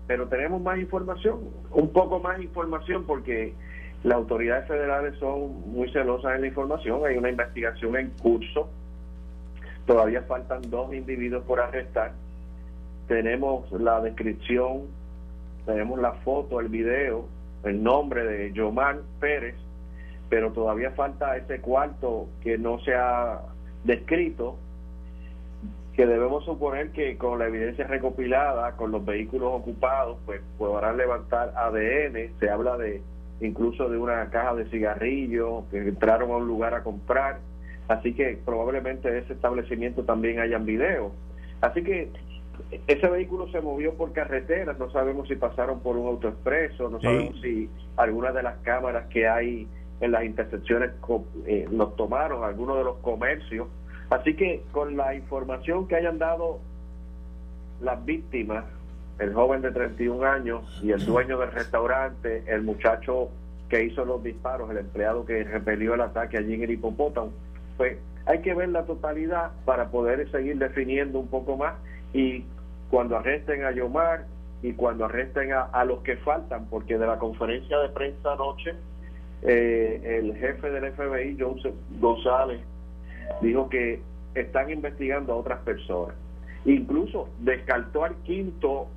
Pero 0.09 0.26
tenemos 0.26 0.61
más 0.61 0.76
información, 0.81 1.38
un 1.71 1.88
poco 1.91 2.19
más 2.19 2.43
información, 2.43 3.05
porque 3.05 3.55
las 4.03 4.17
autoridades 4.17 4.67
federales 4.67 5.17
son 5.21 5.71
muy 5.71 5.88
celosas 5.93 6.35
en 6.35 6.41
la 6.41 6.47
información. 6.49 7.07
Hay 7.07 7.17
una 7.17 7.31
investigación 7.31 7.95
en 7.95 8.11
curso. 8.11 8.69
Todavía 9.87 10.23
faltan 10.23 10.69
dos 10.69 10.93
individuos 10.93 11.45
por 11.45 11.61
arrestar. 11.61 12.11
Tenemos 13.07 13.71
la 13.71 14.00
descripción, 14.00 14.88
tenemos 15.64 16.00
la 16.00 16.11
foto, 16.25 16.59
el 16.59 16.71
video, 16.71 17.26
el 17.62 17.81
nombre 17.81 18.25
de 18.25 18.53
Yomar 18.53 18.99
Pérez, 19.21 19.55
pero 20.35 20.50
todavía 20.50 20.91
falta 20.91 21.37
ese 21.37 21.61
cuarto 21.61 22.26
que 22.43 22.59
no 22.59 22.81
se 22.81 22.93
ha 22.93 23.38
descrito 23.85 24.59
que 25.95 26.07
debemos 26.07 26.45
suponer 26.45 26.91
que 26.91 27.17
con 27.17 27.38
la 27.38 27.47
evidencia 27.47 27.87
recopilada, 27.87 28.73
con 28.73 28.91
los 28.91 29.05
vehículos 29.05 29.53
ocupados, 29.53 30.19
pues 30.26 30.41
podrán 30.59 30.97
levantar 30.97 31.53
ADN, 31.57 32.37
se 32.41 32.50
habla 32.50 32.76
de 32.76 33.00
incluso 33.43 33.88
de 33.88 33.97
una 33.97 34.29
caja 34.31 34.57
de 34.57 34.64
cigarrillos 34.71 35.67
que 35.71 35.79
entraron 35.79 36.33
a 36.33 36.38
un 36.38 36.49
lugar 36.49 36.75
a 36.75 36.83
comprar, 36.83 37.38
así 37.87 38.12
que 38.12 38.37
probablemente 38.45 39.09
de 39.09 39.21
ese 39.21 39.35
establecimiento 39.35 40.03
también 40.03 40.41
hayan 40.41 40.67
videos. 40.67 41.12
Así 41.61 41.85
que 41.85 42.11
ese 42.88 43.07
vehículo 43.07 43.47
se 43.53 43.61
movió 43.61 43.95
por 43.95 44.12
carreteras, 44.12 44.81
no 44.81 44.91
sabemos 44.91 45.29
si 45.29 45.37
pasaron 45.37 45.79
por 45.79 45.97
un 45.97 46.09
autoexpreso, 46.09 46.91
no 46.91 47.00
sabemos 47.00 47.41
si 47.41 47.71
algunas 47.97 48.35
de 48.35 48.43
las 48.43 48.57
cámaras 48.64 49.07
que 49.07 49.29
hay 49.29 49.69
en 50.04 50.12
las 50.12 50.25
intersecciones 50.25 50.90
eh, 51.46 51.66
los 51.70 51.96
tomaron, 51.96 52.44
algunos 52.44 52.76
de 52.76 52.84
los 52.84 52.96
comercios. 52.99 53.68
Así 54.11 54.37
que 54.37 54.62
con 54.70 54.96
la 54.96 55.14
información 55.14 55.88
que 55.88 55.96
hayan 55.96 56.18
dado 56.18 56.61
las 57.80 58.04
víctimas, 58.04 58.64
el 59.18 59.32
joven 59.32 59.62
de 59.62 59.70
31 59.70 60.23
años 60.25 60.80
y 60.82 60.92
el 60.92 61.04
dueño 61.04 61.38
del 61.38 61.52
restaurante, 61.52 62.44
el 62.46 62.62
muchacho 62.62 63.30
que 63.70 63.84
hizo 63.84 64.04
los 64.04 64.23
disparos, 64.23 64.70
el 64.70 64.78
empleado 64.78 65.25
que 65.25 65.42
repelió 65.42 65.94
el 65.94 66.02
ataque 66.02 66.37
allí 66.37 66.54
en 66.54 66.64
el 66.64 66.73
hipopótamo, 66.73 67.32
pues 67.78 67.96
hay 68.26 68.40
que 68.40 68.52
ver 68.52 68.68
la 68.68 68.84
totalidad 68.84 69.52
para 69.64 69.88
poder 69.88 70.30
seguir 70.30 70.58
definiendo 70.58 71.18
un 71.18 71.28
poco 71.28 71.56
más 71.56 71.75
y 72.12 72.44
cuando 72.90 73.16
arresten 73.16 73.64
a 73.64 73.73
Yomar 73.73 74.26
y 74.62 74.75
cuando 74.75 75.06
arresten 75.06 75.52
a, 75.52 75.84
los 75.84 76.00
que 76.00 76.16
faltan, 76.18 76.66
porque 76.66 76.99
de 76.99 77.06
la 77.06 77.18
conferencia 77.18 77.78
de 77.78 77.88
prensa 77.88 78.32
anoche, 78.32 78.75
eh, 79.44 80.20
el 80.20 80.36
jefe 80.36 80.70
del 80.70 80.92
FBI, 80.92 81.36
Joseph 81.38 81.74
González, 82.00 82.60
dijo 83.42 83.68
que 83.68 84.00
están 84.34 84.70
investigando 84.70 85.34
a 85.34 85.36
otras 85.36 85.60
personas. 85.60 86.16
Incluso 86.64 87.28
descartó 87.40 88.04
al 88.04 88.14
quinto 88.22 88.88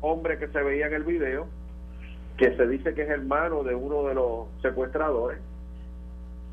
hombre 0.00 0.38
que 0.38 0.48
se 0.48 0.62
veía 0.62 0.86
en 0.86 0.94
el 0.94 1.04
video, 1.04 1.46
que 2.38 2.56
se 2.56 2.66
dice 2.66 2.94
que 2.94 3.02
es 3.02 3.10
hermano 3.10 3.62
de 3.62 3.74
uno 3.74 4.04
de 4.04 4.14
los 4.14 4.46
secuestradores, 4.62 5.38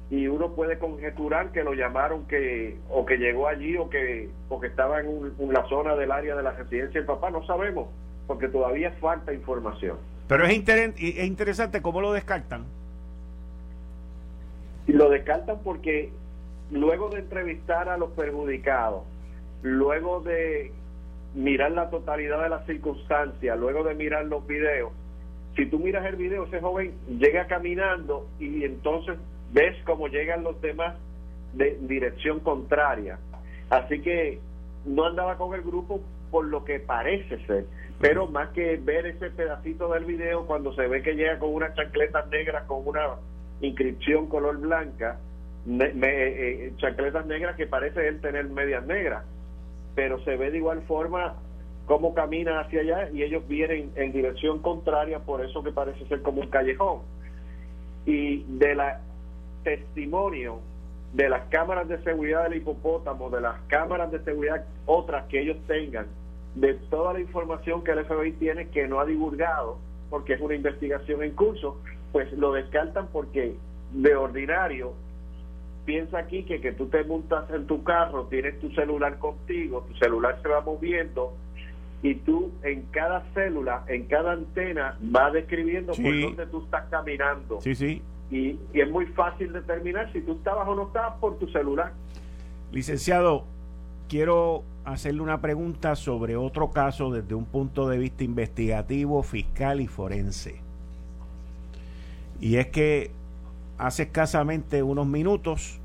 y 0.09 0.27
uno 0.27 0.53
puede 0.53 0.77
conjeturar 0.77 1.51
que 1.51 1.63
lo 1.63 1.73
llamaron 1.73 2.27
que 2.27 2.77
o 2.89 3.05
que 3.05 3.17
llegó 3.17 3.47
allí 3.47 3.75
o 3.77 3.89
que 3.89 4.29
o 4.49 4.59
que 4.59 4.67
estaba 4.67 5.01
en, 5.01 5.33
la 5.51 5.67
zona 5.67 5.95
del 5.95 6.11
área 6.11 6.35
de 6.35 6.43
la 6.43 6.51
residencia 6.51 6.99
del 6.99 7.05
papá, 7.05 7.29
no 7.29 7.45
sabemos, 7.45 7.87
porque 8.25 8.47
todavía 8.47 8.91
falta 8.99 9.33
información. 9.33 9.97
Pero 10.27 10.45
es, 10.45 10.57
es 10.59 11.25
interesante 11.25 11.81
cómo 11.81 12.01
lo 12.01 12.11
descartan. 12.11 12.65
Lo 14.87 15.09
descartan 15.09 15.59
porque 15.63 16.11
luego 16.71 17.09
de 17.09 17.19
entrevistar 17.19 17.89
a 17.89 17.97
los 17.97 18.11
perjudicados, 18.11 19.03
luego 19.61 20.21
de 20.21 20.71
mirar 21.35 21.71
la 21.71 21.89
totalidad 21.89 22.41
de 22.41 22.49
las 22.49 22.65
circunstancias, 22.65 23.59
luego 23.59 23.83
de 23.83 23.95
mirar 23.95 24.25
los 24.25 24.45
videos, 24.47 24.91
si 25.57 25.65
tú 25.65 25.79
miras 25.79 26.05
el 26.05 26.15
video, 26.15 26.45
ese 26.45 26.61
joven 26.61 26.93
llega 27.07 27.47
caminando 27.47 28.27
y 28.39 28.63
entonces 28.63 29.17
ves 29.51 29.75
cómo 29.85 30.07
llegan 30.07 30.43
los 30.43 30.61
demás 30.61 30.95
de 31.53 31.77
dirección 31.81 32.39
contraria. 32.41 33.17
Así 33.69 34.01
que 34.01 34.39
no 34.85 35.05
andaba 35.05 35.37
con 35.37 35.55
el 35.55 35.63
grupo 35.63 35.99
por 36.29 36.45
lo 36.45 36.63
que 36.63 36.79
parece 36.79 37.43
ser, 37.47 37.65
pero 37.99 38.27
más 38.27 38.49
que 38.49 38.77
ver 38.77 39.07
ese 39.07 39.31
pedacito 39.31 39.91
del 39.91 40.05
video 40.05 40.45
cuando 40.45 40.73
se 40.73 40.87
ve 40.87 41.01
que 41.01 41.15
llega 41.15 41.39
con 41.39 41.53
unas 41.53 41.73
chancletas 41.73 42.27
negras 42.29 42.65
con 42.65 42.87
una 42.87 43.07
inscripción 43.61 44.27
color 44.27 44.57
blanca, 44.57 45.19
me, 45.65 45.91
eh, 45.95 46.73
chancletas 46.77 47.25
negras 47.25 47.55
que 47.55 47.67
parece 47.67 48.07
él 48.07 48.21
tener 48.21 48.45
medias 48.49 48.85
negras, 48.85 49.25
pero 49.95 50.23
se 50.23 50.37
ve 50.37 50.51
de 50.51 50.57
igual 50.57 50.81
forma 50.83 51.35
cómo 51.85 52.13
camina 52.13 52.59
hacia 52.59 52.81
allá 52.81 53.09
y 53.11 53.23
ellos 53.23 53.47
vienen 53.47 53.91
en 53.95 54.11
dirección 54.11 54.59
contraria, 54.59 55.19
por 55.19 55.43
eso 55.43 55.63
que 55.63 55.71
parece 55.71 56.05
ser 56.07 56.21
como 56.21 56.41
un 56.41 56.49
callejón. 56.49 57.01
Y 58.05 58.43
de 58.43 58.75
la 58.75 59.01
testimonio 59.63 60.61
de 61.13 61.29
las 61.29 61.47
cámaras 61.49 61.87
de 61.87 62.01
seguridad 62.03 62.43
del 62.43 62.55
hipopótamo, 62.57 63.29
de 63.29 63.41
las 63.41 63.59
cámaras 63.67 64.11
de 64.11 64.23
seguridad 64.23 64.65
otras 64.85 65.25
que 65.25 65.41
ellos 65.41 65.57
tengan, 65.67 66.07
de 66.55 66.73
toda 66.89 67.13
la 67.13 67.19
información 67.19 67.83
que 67.83 67.91
el 67.91 68.05
FBI 68.05 68.33
tiene 68.33 68.69
que 68.69 68.87
no 68.87 68.99
ha 68.99 69.05
divulgado, 69.05 69.77
porque 70.09 70.33
es 70.33 70.41
una 70.41 70.55
investigación 70.55 71.23
en 71.23 71.31
curso, 71.31 71.81
pues 72.11 72.31
lo 72.33 72.53
descartan 72.53 73.07
porque 73.11 73.55
de 73.91 74.15
ordinario 74.15 74.93
piensa 75.85 76.19
aquí 76.19 76.43
que 76.43 76.59
que 76.59 76.73
tú 76.73 76.87
te 76.87 77.03
montas 77.03 77.49
en 77.49 77.65
tu 77.65 77.83
carro, 77.83 78.25
tienes 78.25 78.59
tu 78.59 78.69
celular 78.71 79.17
contigo, 79.19 79.85
tu 79.87 79.93
celular 79.95 80.39
se 80.41 80.49
va 80.49 80.61
moviendo 80.61 81.33
y 82.03 82.15
tú 82.15 82.51
en 82.63 82.83
cada 82.91 83.23
célula, 83.33 83.83
en 83.87 84.05
cada 84.05 84.33
antena, 84.33 84.97
va 85.15 85.31
describiendo 85.31 85.93
por 85.93 86.21
dónde 86.21 86.45
tú 86.47 86.63
estás 86.63 86.85
caminando. 86.89 87.59
Sí, 87.61 87.73
sí. 87.73 88.01
Y, 88.29 88.59
y, 88.73 88.81
es 88.81 88.89
muy 88.91 89.05
fácil 89.07 89.53
determinar 89.53 90.11
si 90.11 90.21
tú 90.21 90.33
estabas 90.33 90.67
o 90.67 90.75
no 90.75 90.87
estabas 90.87 91.17
por 91.19 91.39
tu 91.39 91.47
celular. 91.47 91.93
Licenciado, 92.71 93.45
quiero 94.09 94.63
hacerle 94.83 95.21
una 95.21 95.41
pregunta 95.41 95.95
sobre 95.95 96.35
otro 96.35 96.71
caso 96.71 97.09
desde 97.11 97.33
un 97.35 97.45
punto 97.45 97.87
de 97.87 97.97
vista 97.97 98.23
investigativo, 98.23 99.23
fiscal 99.23 99.79
y 99.81 99.87
forense. 99.87 100.66
Y 102.39 102.57
es 102.57 102.67
que 102.67 103.11
hace 103.77 104.03
escasamente 104.03 104.83
unos 104.83 105.07
minutos, 105.07 105.79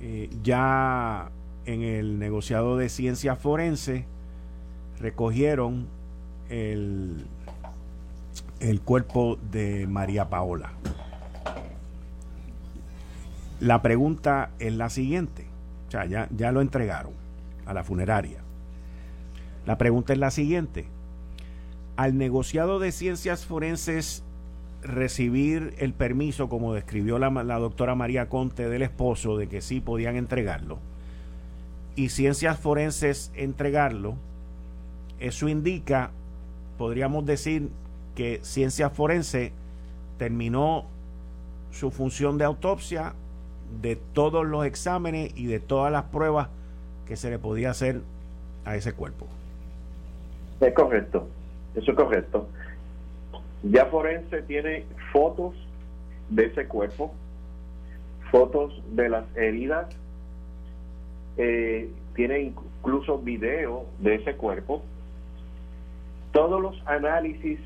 eh, 0.00 0.30
ya 0.42 1.30
en 1.66 1.82
el 1.82 2.18
negociado 2.18 2.76
de 2.76 2.88
ciencias 2.88 3.38
forenses, 3.38 4.04
recogieron 5.00 5.86
el, 6.48 7.26
el 8.60 8.80
cuerpo 8.80 9.38
de 9.50 9.86
María 9.86 10.28
Paola. 10.28 10.72
La 13.60 13.82
pregunta 13.82 14.50
es 14.60 14.72
la 14.72 14.88
siguiente, 14.88 15.46
o 15.88 15.90
sea, 15.90 16.06
ya, 16.06 16.28
ya 16.36 16.52
lo 16.52 16.60
entregaron 16.60 17.12
a 17.66 17.74
la 17.74 17.82
funeraria. 17.84 18.38
La 19.66 19.76
pregunta 19.78 20.12
es 20.12 20.18
la 20.18 20.30
siguiente, 20.30 20.86
al 21.96 22.16
negociado 22.16 22.78
de 22.78 22.92
ciencias 22.92 23.44
forenses 23.44 24.22
recibir 24.82 25.74
el 25.78 25.92
permiso, 25.92 26.48
como 26.48 26.74
describió 26.74 27.18
la, 27.18 27.30
la, 27.30 27.58
doctora 27.58 27.94
María 27.94 28.28
Conte 28.28 28.68
del 28.68 28.82
esposo, 28.82 29.36
de 29.36 29.48
que 29.48 29.60
sí 29.60 29.80
podían 29.80 30.16
entregarlo, 30.16 30.78
y 31.96 32.10
ciencias 32.10 32.58
forenses 32.58 33.32
entregarlo, 33.34 34.14
eso 35.18 35.48
indica, 35.48 36.10
podríamos 36.76 37.26
decir, 37.26 37.70
que 38.14 38.40
ciencia 38.42 38.90
forense 38.90 39.52
terminó 40.16 40.84
su 41.70 41.90
función 41.90 42.38
de 42.38 42.44
autopsia 42.44 43.14
de 43.80 43.96
todos 43.96 44.46
los 44.46 44.64
exámenes 44.64 45.32
y 45.36 45.46
de 45.46 45.60
todas 45.60 45.92
las 45.92 46.04
pruebas 46.04 46.48
que 47.06 47.16
se 47.16 47.30
le 47.30 47.38
podía 47.38 47.70
hacer 47.70 48.00
a 48.64 48.76
ese 48.76 48.92
cuerpo. 48.92 49.26
Es 50.60 50.74
correcto, 50.74 51.26
eso 51.74 51.90
es 51.90 51.96
correcto. 51.96 52.48
Ya 53.62 53.86
forense 53.86 54.42
tiene 54.42 54.84
fotos 55.12 55.54
de 56.28 56.46
ese 56.46 56.66
cuerpo, 56.66 57.12
fotos 58.30 58.82
de 58.94 59.08
las 59.08 59.24
heridas, 59.36 59.88
eh, 61.36 61.90
tiene 62.14 62.40
incluso 62.40 63.18
video 63.18 63.86
de 63.98 64.16
ese 64.16 64.36
cuerpo 64.36 64.82
todos 66.32 66.60
los 66.60 66.80
análisis 66.86 67.58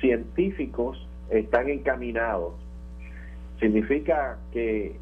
científicos 0.00 1.06
están 1.30 1.68
encaminados. 1.68 2.54
Significa 3.60 4.38
que 4.52 4.96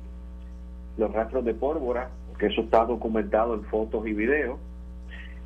los 0.96 1.12
rastros 1.12 1.44
de 1.44 1.54
pólvora, 1.54 2.10
que 2.38 2.46
eso 2.46 2.62
está 2.62 2.84
documentado 2.84 3.54
en 3.54 3.64
fotos 3.64 4.06
y 4.06 4.12
videos, 4.12 4.58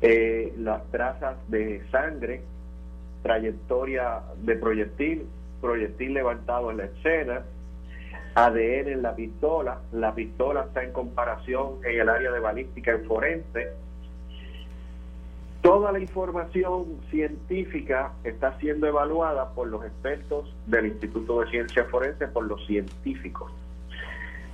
eh, 0.01 0.53
las 0.57 0.83
trazas 0.91 1.37
de 1.49 1.83
sangre, 1.91 2.41
trayectoria 3.23 4.21
de 4.43 4.55
proyectil, 4.55 5.27
proyectil 5.59 6.13
levantado 6.13 6.71
en 6.71 6.77
la 6.77 6.85
escena, 6.85 7.41
ADN 8.35 8.87
en 8.87 9.01
la 9.01 9.15
pistola, 9.15 9.79
la 9.91 10.15
pistola 10.15 10.61
está 10.63 10.83
en 10.83 10.93
comparación 10.93 11.75
en 11.83 11.99
el 11.99 12.09
área 12.09 12.31
de 12.31 12.39
balística 12.39 12.91
en 12.91 13.05
forense, 13.05 13.69
Toda 15.61 15.91
la 15.91 15.99
información 15.99 16.85
científica 17.11 18.13
está 18.23 18.57
siendo 18.57 18.87
evaluada 18.87 19.49
por 19.49 19.67
los 19.67 19.85
expertos 19.85 20.51
del 20.65 20.87
Instituto 20.87 21.39
de 21.39 21.51
Ciencias 21.51 21.87
Forenses, 21.87 22.29
por 22.29 22.45
los 22.45 22.65
científicos. 22.65 23.51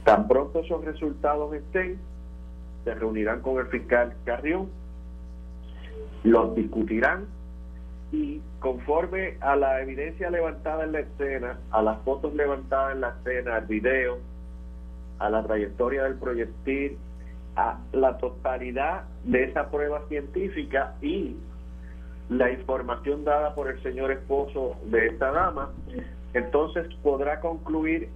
Tan 0.04 0.28
pronto 0.28 0.60
esos 0.60 0.84
resultados 0.84 1.54
estén, 1.54 1.98
se 2.84 2.94
reunirán 2.94 3.42
con 3.42 3.58
el 3.58 3.68
fiscal 3.68 4.16
Carrión, 4.26 4.70
los 6.24 6.56
discutirán 6.56 7.26
y 8.12 8.42
conforme 8.60 9.38
a 9.42 9.56
la 9.56 9.82
evidencia 9.82 10.30
levantada 10.30 10.86
en 10.86 10.94
la 10.94 11.00
escena, 11.02 11.60
a 11.72 11.82
las 11.82 12.02
fotos 12.04 12.34
levantadas 12.34 12.96
en 12.96 13.02
la 13.02 13.10
escena, 13.10 13.56
al 13.58 13.66
video, 13.66 14.20
a 15.20 15.30
la 15.30 15.44
trayectoria 15.44 16.04
del 16.04 16.16
proyectil, 16.16 16.98
a 17.56 17.80
la 17.92 18.18
totalidad 18.18 19.04
de 19.24 19.46
esa 19.46 19.70
prueba 19.70 20.04
científica 20.08 20.96
y 21.02 21.36
la 22.30 22.52
información 22.52 23.26
dada 23.26 23.56
por 23.56 23.70
el 23.70 23.82
señor 23.82 24.12
esposo 24.12 24.76
de 24.86 25.08
esta 25.08 25.32
dama, 25.32 25.72
entonces 26.34 26.88
podrá 27.02 27.40
concluir 27.40 28.10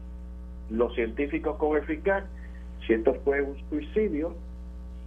los 0.69 0.93
científicos 0.95 1.58
con 1.58 1.75
el 1.75 1.84
fiscal 1.84 2.25
si 2.86 2.93
esto 2.93 3.15
fue 3.25 3.41
un 3.41 3.58
suicidio 3.69 4.34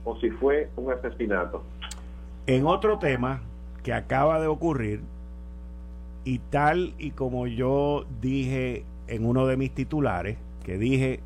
o 0.05 0.17
si 0.21 0.31
fue 0.31 0.69
un 0.77 0.93
asesinato. 0.93 1.63
En 2.47 2.67
otro 2.67 2.99
tema 2.99 3.41
que 3.85 3.93
acaba 3.93 4.41
de 4.41 4.49
ocurrir, 4.49 5.03
y 6.25 6.39
tal 6.39 6.95
y 6.99 7.11
como 7.11 7.47
yo 7.47 8.07
dije 8.21 8.85
en 9.07 9.27
uno 9.27 9.47
de 9.47 9.57
mis 9.57 9.73
titulares, 9.73 10.39
que 10.65 10.79
dije 10.79 11.21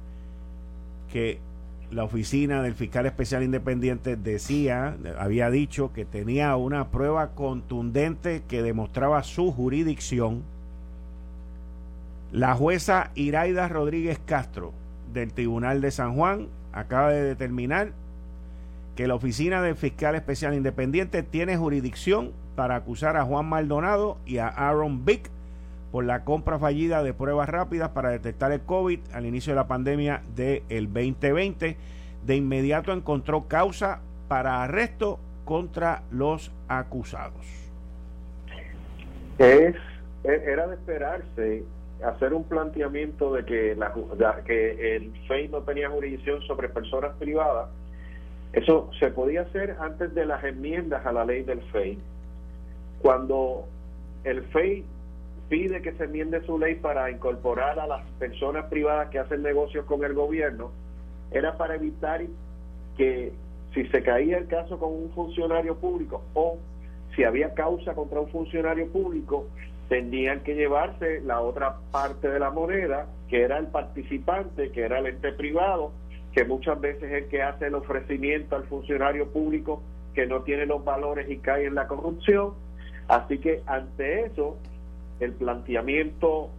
que 1.11 1.39
la 1.91 2.05
oficina 2.05 2.63
del 2.63 2.75
fiscal 2.75 3.07
especial 3.07 3.43
independiente 3.43 4.17
decía, 4.17 4.97
había 5.19 5.51
dicho 5.51 5.93
que 5.93 6.05
tenía 6.05 6.55
una 6.57 6.89
prueba 6.89 7.29
contundente 7.29 8.43
que 8.47 8.63
demostraba 8.63 9.23
su 9.23 9.53
jurisdicción. 9.53 10.43
La 12.31 12.55
jueza 12.55 13.11
Iraida 13.15 13.69
Rodríguez 13.69 14.19
Castro 14.27 14.73
del 15.15 15.33
Tribunal 15.33 15.81
de 15.81 15.93
San 15.93 16.15
Juan 16.15 16.49
acaba 16.73 17.11
de 17.11 17.23
determinar 17.23 17.93
que 18.97 19.07
la 19.07 19.15
oficina 19.15 19.63
del 19.63 19.77
fiscal 19.77 20.15
especial 20.17 20.55
independiente 20.55 21.23
tiene 21.23 21.57
jurisdicción 21.57 22.33
para 22.59 22.75
acusar 22.75 23.17
a 23.17 23.23
Juan 23.23 23.47
Maldonado 23.47 24.19
y 24.27 24.39
a 24.39 24.49
Aaron 24.49 25.05
Vick 25.05 25.31
por 25.93 26.03
la 26.03 26.25
compra 26.25 26.59
fallida 26.59 27.05
de 27.05 27.15
pruebas 27.15 27.49
rápidas 27.49 27.91
para 27.91 28.09
detectar 28.11 28.51
el 28.51 28.63
COVID 28.63 28.99
al 29.13 29.27
inicio 29.27 29.53
de 29.53 29.55
la 29.55 29.69
pandemia 29.69 30.23
del 30.35 30.93
2020. 30.93 31.77
De 32.27 32.35
inmediato 32.35 32.93
encontró 32.93 33.47
causa 33.47 34.01
para 34.27 34.65
arresto 34.65 35.21
contra 35.45 36.03
los 36.11 36.51
acusados. 36.67 37.47
Es, 39.39 39.77
e, 40.25 40.43
era 40.45 40.67
de 40.67 40.75
esperarse 40.75 41.63
hacer 42.05 42.35
un 42.35 42.43
planteamiento 42.43 43.35
de 43.35 43.45
que, 43.45 43.77
la, 43.77 43.95
que 44.45 44.97
el 44.97 45.13
FEI 45.29 45.47
no 45.47 45.61
tenía 45.61 45.91
jurisdicción 45.91 46.43
sobre 46.43 46.69
personas 46.69 47.13
privadas. 47.21 47.69
Eso 48.53 48.91
se 48.99 49.13
podía 49.13 49.43
hacer 49.43 49.77
antes 49.79 50.13
de 50.13 50.27
las 50.27 50.43
enmiendas 50.43 51.07
a 51.07 51.13
la 51.13 51.25
ley 51.25 51.45
del 51.45 51.63
FEI. 51.71 52.01
Cuando 53.01 53.67
el 54.25 54.43
FEI 54.45 54.85
pide 55.49 55.81
que 55.83 55.93
se 55.93 56.05
enmiende 56.05 56.45
su 56.45 56.59
ley 56.59 56.75
para 56.77 57.11
incorporar 57.11 57.79
a 57.79 57.87
las 57.87 58.05
personas 58.19 58.67
privadas 58.67 59.09
que 59.11 59.19
hacen 59.19 59.43
negocios 59.43 59.85
con 59.87 60.05
el 60.05 60.15
gobierno, 60.15 60.71
era 61.31 61.57
para 61.57 61.77
evitar 61.77 62.23
que 62.97 63.33
si 63.75 63.87
se 63.87 64.03
caía 64.03 64.39
el 64.39 64.47
caso 64.47 64.79
con 64.79 64.93
un 64.93 65.11
funcionario 65.11 65.77
público 65.77 66.23
o 66.35 66.59
si 67.15 67.25
había 67.25 67.55
causa 67.55 67.95
contra 67.95 68.21
un 68.21 68.29
funcionario 68.29 68.89
público, 68.91 69.47
tendrían 69.89 70.41
que 70.41 70.55
llevarse 70.55 71.21
la 71.23 71.41
otra 71.41 71.77
parte 71.91 72.29
de 72.29 72.39
la 72.39 72.51
moneda, 72.51 73.07
que 73.29 73.43
era 73.43 73.59
el 73.59 73.69
participante, 73.69 74.71
que 74.71 74.83
era 74.83 74.99
el 74.99 75.07
ente 75.07 75.33
privado, 75.33 75.93
que 76.33 76.45
muchas 76.45 76.81
veces 76.81 77.05
es 77.05 77.25
el 77.25 77.29
que 77.29 77.43
hace 77.43 77.67
el 77.67 77.75
ofrecimiento 77.75 78.57
al 78.57 78.65
funcionario 78.65 79.29
público 79.29 79.83
que 80.15 80.27
no 80.27 80.43
tiene 80.43 80.67
los 80.67 80.85
valores 80.85 81.29
y 81.31 81.39
cae 81.39 81.67
en 81.67 81.75
la 81.75 81.87
corrupción. 81.87 82.53
Así 83.09 83.39
que 83.39 83.63
ante 83.67 84.27
eso, 84.27 84.59
el 85.19 85.33
planteamiento 85.33 86.51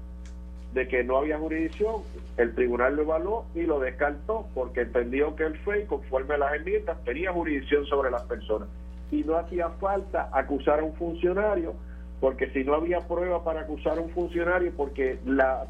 de 0.74 0.88
que 0.88 1.04
no 1.04 1.18
había 1.18 1.38
jurisdicción, 1.38 2.02
el 2.38 2.54
tribunal 2.54 2.96
lo 2.96 3.04
evaluó 3.04 3.46
y 3.56 3.62
lo 3.62 3.80
descartó 3.80 4.48
porque 4.54 4.82
entendió 4.82 5.36
que 5.36 5.44
el 5.44 5.58
FEI, 5.60 5.86
conforme 5.86 6.36
a 6.36 6.38
las 6.40 6.54
enmiendas, 6.56 7.04
tenía 7.04 7.32
jurisdicción 7.32 7.86
sobre 7.86 8.12
las 8.12 8.24
personas. 8.24 8.68
Y 9.12 9.24
no 9.24 9.38
hacía 9.38 9.70
falta 9.70 10.30
acusar 10.32 10.80
a 10.80 10.84
un 10.84 10.94
funcionario, 10.94 11.74
porque 12.20 12.50
si 12.52 12.64
no 12.64 12.76
había 12.76 13.00
prueba 13.00 13.44
para 13.44 13.62
acusar 13.62 13.98
a 13.98 14.02
un 14.02 14.10
funcionario, 14.10 14.72
porque 14.76 15.20
la, 15.26 15.68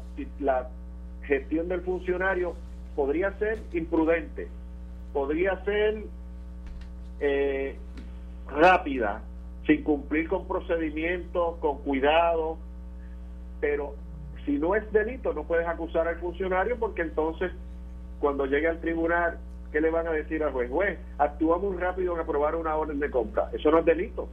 gestión 1.22 1.68
del 1.68 1.82
funcionario 1.82 2.54
podría 2.96 3.32
ser 3.38 3.60
imprudente, 3.72 4.48
podría 5.12 5.62
ser 5.64 6.02
eh, 7.20 7.76
rápida, 8.48 9.22
sin 9.70 9.84
cumplir 9.84 10.28
con 10.28 10.48
procedimientos, 10.48 11.56
con 11.58 11.78
cuidado, 11.78 12.58
pero 13.60 13.94
si 14.44 14.58
no 14.58 14.74
es 14.74 14.90
delito 14.92 15.32
no 15.32 15.44
puedes 15.44 15.68
acusar 15.68 16.08
al 16.08 16.16
funcionario 16.16 16.76
porque 16.76 17.02
entonces 17.02 17.52
cuando 18.18 18.46
llegue 18.46 18.66
al 18.66 18.80
tribunal, 18.80 19.38
¿qué 19.70 19.80
le 19.80 19.90
van 19.90 20.08
a 20.08 20.10
decir 20.10 20.42
al 20.42 20.50
juez? 20.52 20.68
Juez, 20.70 20.98
actúa 21.18 21.58
muy 21.58 21.76
rápido 21.76 22.14
en 22.14 22.20
aprobar 22.20 22.56
una 22.56 22.74
orden 22.74 22.98
de 22.98 23.10
compra. 23.10 23.48
Eso 23.52 23.70
no 23.70 23.78
es 23.78 23.84
delito. 23.84 24.28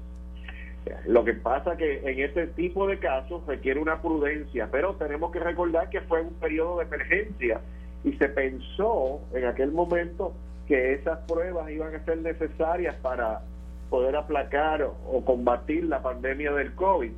Lo 1.05 1.23
que 1.23 1.33
pasa 1.33 1.77
que 1.77 1.99
en 1.99 2.19
este 2.19 2.47
tipo 2.47 2.87
de 2.87 2.97
casos 2.97 3.45
requiere 3.45 3.79
una 3.79 4.01
prudencia, 4.01 4.69
pero 4.71 4.95
tenemos 4.95 5.31
que 5.31 5.39
recordar 5.39 5.89
que 5.89 6.01
fue 6.01 6.21
un 6.21 6.33
periodo 6.33 6.79
de 6.79 6.85
emergencia 6.85 7.61
y 8.03 8.13
se 8.13 8.27
pensó 8.29 9.21
en 9.33 9.45
aquel 9.45 9.71
momento 9.71 10.33
que 10.67 10.93
esas 10.93 11.19
pruebas 11.27 11.69
iban 11.69 11.93
a 11.93 12.03
ser 12.05 12.17
necesarias 12.17 12.95
para 13.03 13.41
poder 13.89 14.15
aplacar 14.15 14.83
o 14.83 15.25
combatir 15.25 15.85
la 15.85 16.01
pandemia 16.01 16.51
del 16.53 16.73
COVID. 16.75 17.11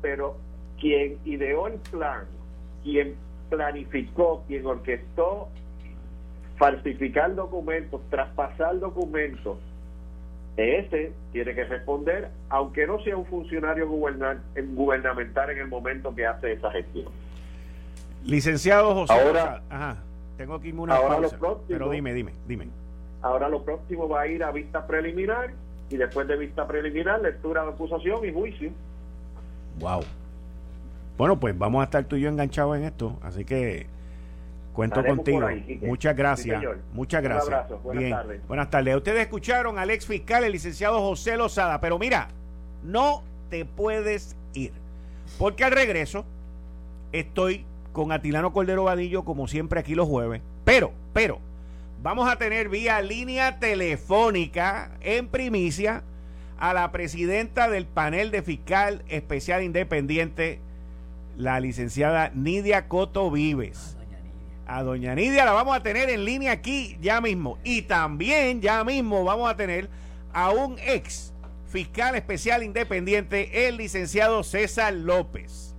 Pero 0.00 0.36
quien 0.80 1.18
ideó 1.24 1.68
el 1.68 1.78
plan, 1.78 2.24
quien 2.82 3.14
planificó, 3.50 4.44
quien 4.48 4.66
orquestó 4.66 5.48
falsificar 6.58 7.34
documentos, 7.34 8.00
traspasar 8.10 8.78
documentos, 8.78 9.58
ese 10.56 11.12
tiene 11.32 11.54
que 11.54 11.64
responder, 11.64 12.28
aunque 12.50 12.86
no 12.86 13.02
sea 13.02 13.16
un 13.16 13.24
funcionario 13.26 13.88
gubernamental 13.88 15.50
en 15.50 15.58
el 15.58 15.68
momento 15.68 16.14
que 16.14 16.26
hace 16.26 16.52
esa 16.52 16.70
gestión. 16.70 17.06
Licenciado 18.24 18.94
José. 18.94 19.12
Ahora, 19.14 19.62
tengo 20.36 20.54
aquí 20.54 20.72
una 20.72 20.96
ahora 20.96 21.28
pero 21.66 21.90
dime, 21.90 22.12
dime, 22.12 22.32
dime. 22.46 22.68
Ahora 23.22 23.48
lo 23.48 23.62
próximo 23.62 24.08
va 24.08 24.22
a 24.22 24.26
ir 24.26 24.44
a 24.44 24.50
vista 24.50 24.86
preliminar 24.86 25.52
y 25.92 25.96
después 25.96 26.26
de 26.26 26.36
vista 26.36 26.66
preliminar, 26.66 27.20
lectura 27.20 27.64
de 27.64 27.70
acusación 27.70 28.24
y 28.24 28.32
juicio. 28.32 28.70
Wow. 29.78 30.02
Bueno, 31.18 31.38
pues 31.38 31.56
vamos 31.56 31.82
a 31.82 31.84
estar 31.84 32.04
tú 32.04 32.16
y 32.16 32.22
yo 32.22 32.28
enganchados 32.28 32.76
en 32.76 32.84
esto, 32.84 33.16
así 33.22 33.44
que 33.44 33.86
cuento 34.72 35.04
contigo. 35.04 35.46
Muchas 35.82 36.16
gracias. 36.16 36.62
Muchas 36.92 37.22
gracias. 37.22 37.48
Un 37.48 37.54
abrazo. 37.54 37.78
Buenas 37.84 38.10
tardes. 38.10 38.48
Buenas 38.48 38.70
tardes. 38.70 38.96
Ustedes 38.96 39.20
escucharon 39.20 39.78
al 39.78 39.90
ex 39.90 40.06
fiscal, 40.06 40.44
el 40.44 40.52
licenciado 40.52 41.00
José 41.00 41.36
Lozada, 41.36 41.80
pero 41.80 41.98
mira, 41.98 42.28
no 42.82 43.22
te 43.50 43.64
puedes 43.64 44.36
ir, 44.54 44.72
porque 45.38 45.64
al 45.64 45.72
regreso 45.72 46.24
estoy 47.12 47.66
con 47.92 48.10
Atilano 48.12 48.52
Cordero 48.52 48.84
Vadillo, 48.84 49.24
como 49.24 49.46
siempre 49.46 49.80
aquí 49.80 49.94
los 49.94 50.08
jueves, 50.08 50.40
pero, 50.64 50.92
pero, 51.12 51.38
vamos 52.02 52.28
a 52.28 52.36
tener 52.36 52.68
vía 52.68 53.00
línea 53.00 53.60
telefónica 53.60 54.90
en 55.00 55.28
primicia 55.28 56.02
a 56.58 56.74
la 56.74 56.90
presidenta 56.90 57.68
del 57.68 57.86
panel 57.86 58.30
de 58.32 58.42
fiscal 58.42 59.04
especial 59.08 59.62
independiente 59.62 60.60
la 61.36 61.60
licenciada 61.60 62.30
Nidia 62.34 62.88
Coto 62.88 63.30
Vives. 63.30 63.96
A 64.66 64.82
doña 64.82 65.14
Nidia 65.14 65.44
la 65.44 65.52
vamos 65.52 65.76
a 65.76 65.82
tener 65.82 66.10
en 66.10 66.24
línea 66.24 66.52
aquí 66.52 66.98
ya 67.00 67.20
mismo. 67.20 67.58
Y 67.64 67.82
también 67.82 68.60
ya 68.60 68.84
mismo 68.84 69.24
vamos 69.24 69.50
a 69.50 69.56
tener 69.56 69.88
a 70.32 70.50
un 70.50 70.78
ex 70.80 71.32
fiscal 71.68 72.14
especial 72.14 72.62
independiente, 72.62 73.68
el 73.68 73.76
licenciado 73.76 74.42
César 74.42 74.92
López. 74.92 75.74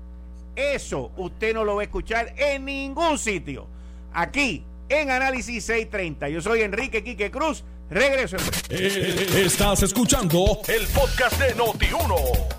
Eso 0.55 1.11
usted 1.17 1.53
no 1.53 1.63
lo 1.65 1.75
va 1.75 1.81
a 1.81 1.85
escuchar 1.85 2.33
en 2.37 2.65
ningún 2.65 3.17
sitio. 3.17 3.67
Aquí 4.13 4.63
en 4.89 5.11
Análisis 5.11 5.65
630. 5.65 6.29
Yo 6.29 6.41
soy 6.41 6.61
Enrique 6.61 7.03
Quique 7.03 7.31
Cruz 7.31 7.63
Regreso. 7.89 8.37
Eh, 8.69 9.45
estás 9.45 9.83
escuchando 9.83 10.59
el 10.67 10.87
podcast 10.87 11.39
de 11.39 11.55
Noti1. 11.55 12.15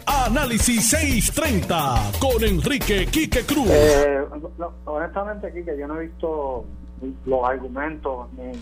Análisis 0.06 0.90
630 0.90 2.12
con 2.20 2.44
Enrique 2.44 3.06
Quique 3.06 3.44
Cruz. 3.44 3.68
Eh, 3.68 4.24
honestamente, 4.84 5.52
Quique, 5.52 5.76
yo 5.76 5.88
no 5.88 6.00
he 6.00 6.06
visto 6.06 6.64
los 7.26 7.44
argumentos 7.44 8.28
ni, 8.34 8.52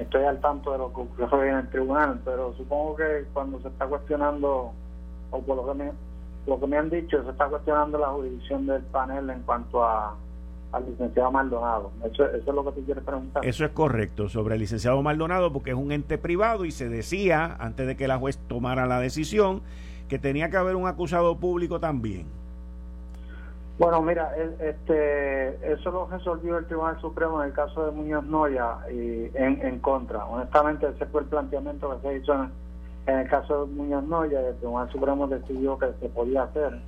estoy 0.00 0.24
al 0.24 0.40
tanto 0.40 0.72
de 0.72 0.78
lo 0.78 0.92
que 0.92 1.00
ocurrió 1.02 1.44
en 1.44 1.56
el 1.56 1.68
tribunal, 1.70 2.20
pero 2.24 2.54
supongo 2.56 2.96
que 2.96 3.24
cuando 3.32 3.60
se 3.60 3.68
está 3.68 3.86
cuestionando, 3.86 4.72
o 5.30 5.42
por 5.42 5.56
lo 5.56 5.66
que 5.66 5.74
me, 5.74 5.92
lo 6.46 6.58
que 6.58 6.66
me 6.66 6.78
han 6.78 6.88
dicho, 6.88 7.22
se 7.24 7.30
está 7.30 7.46
cuestionando 7.48 7.98
la 7.98 8.08
jurisdicción 8.08 8.66
del 8.66 8.82
panel 8.84 9.28
en 9.30 9.42
cuanto 9.42 9.84
a 9.84 10.16
al 10.76 10.86
licenciado 10.86 11.30
Maldonado. 11.30 11.90
Eso, 12.04 12.24
es 12.26 12.46
lo 12.46 12.64
que 12.64 12.72
tú 12.72 12.84
quieres 12.84 13.02
preguntar. 13.02 13.44
Eso 13.44 13.64
es 13.64 13.70
correcto, 13.70 14.28
sobre 14.28 14.54
el 14.54 14.60
licenciado 14.60 15.02
Maldonado, 15.02 15.52
porque 15.52 15.70
es 15.70 15.76
un 15.76 15.92
ente 15.92 16.18
privado 16.18 16.64
y 16.64 16.70
se 16.70 16.88
decía, 16.88 17.56
antes 17.58 17.86
de 17.86 17.96
que 17.96 18.06
la 18.06 18.18
juez 18.18 18.38
tomara 18.46 18.86
la 18.86 19.00
decisión, 19.00 19.62
que 20.08 20.18
tenía 20.18 20.50
que 20.50 20.56
haber 20.56 20.76
un 20.76 20.86
acusado 20.86 21.36
público 21.36 21.80
también. 21.80 22.26
Bueno, 23.78 24.00
mira, 24.00 24.32
este, 24.58 25.72
eso 25.72 25.90
lo 25.90 26.06
resolvió 26.06 26.56
el 26.56 26.64
Tribunal 26.64 26.98
Supremo 27.00 27.42
en 27.42 27.48
el 27.48 27.54
caso 27.54 27.84
de 27.84 27.92
Muñoz 27.92 28.24
Noya 28.24 28.78
y 28.90 29.30
en, 29.34 29.60
en 29.62 29.78
contra. 29.80 30.24
Honestamente, 30.24 30.86
ese 30.88 31.04
fue 31.06 31.22
el 31.22 31.26
planteamiento 31.26 31.90
que 32.00 32.08
se 32.08 32.16
hizo 32.16 32.34
en, 32.34 32.50
en 33.06 33.18
el 33.18 33.28
caso 33.28 33.66
de 33.66 33.72
Muñoz 33.74 34.04
Noya 34.04 34.40
y 34.40 34.44
el 34.46 34.56
Tribunal 34.56 34.90
Supremo 34.90 35.26
decidió 35.26 35.78
que 35.78 35.88
se 36.00 36.08
podía 36.08 36.44
hacer 36.44 36.80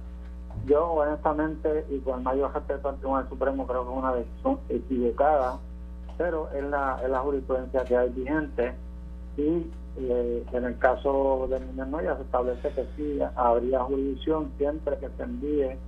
yo, 0.69 0.93
honestamente, 0.93 1.87
y 1.91 1.99
con 2.01 2.19
el 2.19 2.25
mayor 2.25 2.55
respeto 2.55 2.89
al 2.89 2.97
Tribunal 2.97 3.29
Supremo, 3.29 3.67
creo 3.67 3.85
que 3.85 3.91
es 3.91 3.99
una 3.99 4.15
decisión 4.15 4.59
equivocada, 4.69 5.59
pero 6.17 6.49
es 6.53 6.65
la, 6.65 7.01
es 7.03 7.11
la 7.11 7.21
jurisprudencia 7.21 7.85
que 7.85 7.97
hay 7.97 8.11
vigente. 8.11 8.75
Y 9.37 9.71
eh, 9.97 10.45
en 10.53 10.65
el 10.65 10.79
caso 10.79 11.47
de 11.49 11.61
Niños 11.61 12.03
ya 12.03 12.17
se 12.17 12.23
establece 12.23 12.69
que 12.71 12.87
sí 12.97 13.19
habría 13.35 13.81
jurisdicción 13.81 14.51
siempre 14.59 14.97
que 14.99 15.09
se 15.17 15.23
envíe 15.23 15.79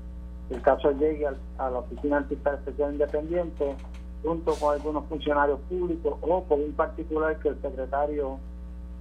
el 0.51 0.63
caso 0.63 0.91
llegue 0.93 1.27
a 1.27 1.71
la 1.71 1.79
oficina 1.79 2.27
especial 2.29 2.93
independiente 2.93 3.77
junto 4.23 4.53
con 4.55 4.75
algunos 4.75 5.07
funcionarios 5.07 5.61
públicos 5.69 6.19
o 6.21 6.45
con 6.45 6.61
un 6.61 6.73
particular 6.73 7.39
que 7.39 7.51
el 7.51 7.63
secretario 7.63 8.39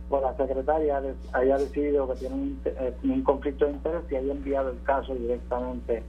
o 0.10 0.22
la 0.22 0.36
secretaria 0.36 1.02
haya 1.34 1.58
decidido 1.58 2.08
que 2.10 2.16
tiene 2.16 2.36
un, 2.36 2.62
eh, 2.66 2.94
un, 3.04 3.24
conflicto 3.24 3.66
de 3.66 3.72
interés 3.72 4.02
y 4.10 4.16
haya 4.16 4.32
enviado 4.32 4.72
el 4.72 4.82
caso 4.84 5.14
directamente 5.14 6.04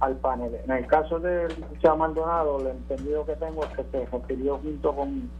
al 0.00 0.16
panel. 0.16 0.54
En 0.64 0.70
el 0.70 0.86
caso 0.86 1.18
del 1.18 1.48
licenciado 1.48 1.96
Maldonado, 1.96 2.60
el 2.60 2.68
entendido 2.68 3.24
que 3.24 3.34
tengo 3.36 3.64
es 3.64 3.70
que 3.70 3.84
se 3.90 4.06
refirió 4.06 4.58
junto 4.58 4.94
con, 4.94 5.30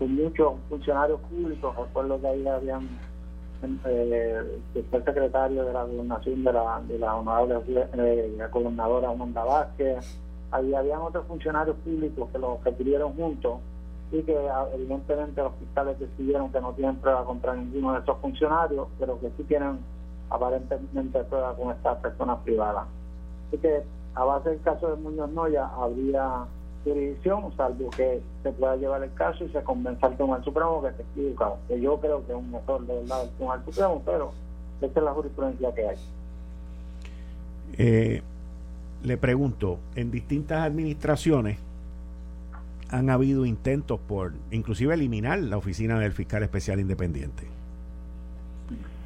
muchos 0.00 0.54
funcionarios 0.68 1.18
públicos, 1.20 1.74
recuerdo 1.76 2.20
que 2.20 2.26
ahí 2.26 2.46
habían 2.46 2.86
eh, 3.86 4.60
el 4.74 4.84
secretario 4.90 5.64
de 5.64 5.72
la 5.72 5.84
gobernación 5.84 6.44
de 6.44 6.52
la, 6.52 6.82
de 6.86 6.98
la 6.98 7.14
honorable 7.14 7.62
eh, 7.94 8.34
la 8.36 8.48
gobernadora 8.48 9.08
Amanda 9.08 9.44
Vázquez, 9.44 10.18
ahí 10.50 10.74
habían 10.74 11.00
otros 11.00 11.24
funcionarios 11.26 11.76
públicos 11.76 12.28
que 12.30 12.38
los 12.38 12.62
refirieron 12.62 13.14
juntos 13.14 13.60
y 14.14 14.22
que 14.22 14.36
evidentemente 14.74 15.42
los 15.42 15.52
fiscales 15.54 15.98
decidieron 15.98 16.52
que 16.52 16.60
no 16.60 16.72
tienen 16.72 16.96
prueba 16.96 17.24
contra 17.24 17.54
ninguno 17.54 17.94
de 17.94 18.00
esos 18.00 18.16
funcionarios, 18.18 18.86
pero 18.98 19.18
que 19.20 19.30
sí 19.36 19.42
tienen 19.44 19.78
aparentemente 20.30 21.24
prueba 21.24 21.54
con 21.54 21.72
estas 21.72 21.98
personas 21.98 22.38
privadas. 22.44 22.84
Así 23.48 23.58
que 23.58 23.82
a 24.14 24.24
base 24.24 24.50
del 24.50 24.60
caso 24.60 24.88
de 24.88 25.02
Muñoz 25.02 25.30
Noya 25.30 25.68
habría 25.76 26.44
jurisdicción, 26.84 27.52
salvo 27.56 27.90
que 27.90 28.22
se 28.42 28.52
pueda 28.52 28.76
llevar 28.76 29.02
el 29.02 29.12
caso 29.14 29.44
y 29.44 29.48
se 29.48 29.62
convenza 29.62 30.06
al 30.06 30.14
Tribunal 30.14 30.44
Supremo 30.44 30.82
que 30.82 30.92
se 30.92 31.02
equivocado, 31.02 31.58
que 31.66 31.80
yo 31.80 31.98
creo 31.98 32.24
que 32.24 32.32
es 32.32 32.38
un 32.38 32.50
mejor 32.52 32.86
de 32.86 32.94
verdad 32.94 33.20
del 33.22 33.30
Tribunal 33.30 33.64
Supremo, 33.64 34.02
pero 34.04 34.30
esta 34.80 35.00
es 35.00 35.04
la 35.04 35.12
jurisprudencia 35.12 35.74
que 35.74 35.88
hay. 35.88 35.96
Eh, 37.78 38.22
le 39.02 39.16
pregunto, 39.16 39.78
en 39.96 40.10
distintas 40.10 40.62
administraciones 40.62 41.58
han 42.94 43.10
habido 43.10 43.44
intentos 43.44 43.98
por 43.98 44.32
inclusive 44.52 44.94
eliminar 44.94 45.40
la 45.40 45.56
oficina 45.56 45.98
del 45.98 46.12
fiscal 46.12 46.44
especial 46.44 46.78
independiente. 46.78 47.48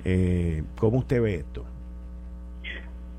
Eh, 0.04 0.62
¿Cómo 0.78 0.98
usted 0.98 1.22
ve 1.22 1.36
esto? 1.36 1.64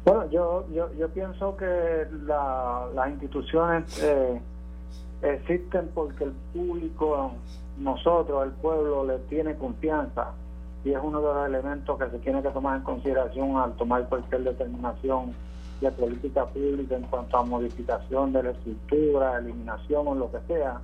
Bueno, 0.06 0.30
yo, 0.30 0.68
yo, 0.72 0.94
yo 0.94 1.10
pienso 1.10 1.58
que 1.58 2.06
las 2.28 3.10
instituciones 3.10 4.02
eh, 4.04 4.40
existen 5.24 5.90
porque 5.94 6.26
el 6.26 6.34
público, 6.54 7.34
nosotros, 7.80 8.46
el 8.46 8.52
pueblo, 8.52 9.06
le 9.06 9.18
tiene 9.28 9.56
confianza 9.56 10.34
y 10.86 10.92
es 10.92 11.00
uno 11.02 11.20
de 11.20 11.34
los 11.34 11.48
elementos 11.48 11.98
que 11.98 12.10
se 12.12 12.20
tiene 12.20 12.44
que 12.44 12.50
tomar 12.50 12.78
en 12.78 12.84
consideración 12.84 13.58
al 13.58 13.74
tomar 13.74 14.08
cualquier 14.08 14.44
determinación 14.44 15.34
de 15.82 15.92
política 15.92 16.46
pública 16.46 16.96
en 16.96 17.04
cuanto 17.04 17.38
a 17.38 17.44
modificación 17.44 18.34
de 18.34 18.44
la 18.44 18.52
estructura, 18.52 19.40
eliminación 19.40 20.08
o 20.08 20.16
lo 20.16 20.32
que 20.32 20.40
sea. 20.48 20.82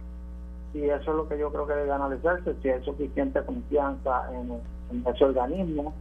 Y 0.74 0.84
eso 0.84 1.12
es 1.12 1.18
lo 1.18 1.28
que 1.28 1.38
yo 1.38 1.52
creo 1.52 1.68
que 1.68 1.74
debe 1.74 1.92
analizarse, 1.92 2.56
si 2.62 2.70
hay 2.70 2.84
suficiente 2.84 3.42
confianza 3.44 4.30
en, 4.34 4.62
ese 5.06 5.24
organismo, 5.24 5.94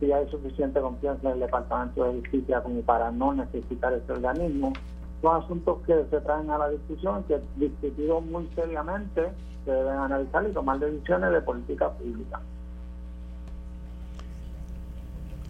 si 0.00 0.12
hay 0.12 0.28
suficiente 0.30 0.80
confianza 0.80 1.28
en 1.28 1.34
el 1.34 1.40
Departamento 1.40 2.04
de 2.04 2.20
Justicia 2.20 2.62
como 2.62 2.80
para 2.82 3.10
no 3.10 3.32
necesitar 3.34 3.92
ese 3.92 4.12
organismo. 4.12 4.72
Son 5.20 5.42
asuntos 5.42 5.78
que 5.86 6.04
se 6.10 6.20
traen 6.20 6.50
a 6.50 6.58
la 6.58 6.68
discusión, 6.68 7.24
que 7.24 7.40
discutidos 7.56 8.24
muy 8.26 8.46
seriamente 8.54 9.30
se 9.64 9.70
deben 9.70 9.94
analizar 9.94 10.46
y 10.48 10.52
tomar 10.52 10.78
decisiones 10.78 11.32
de 11.32 11.40
política 11.40 11.90
pública. 11.90 12.40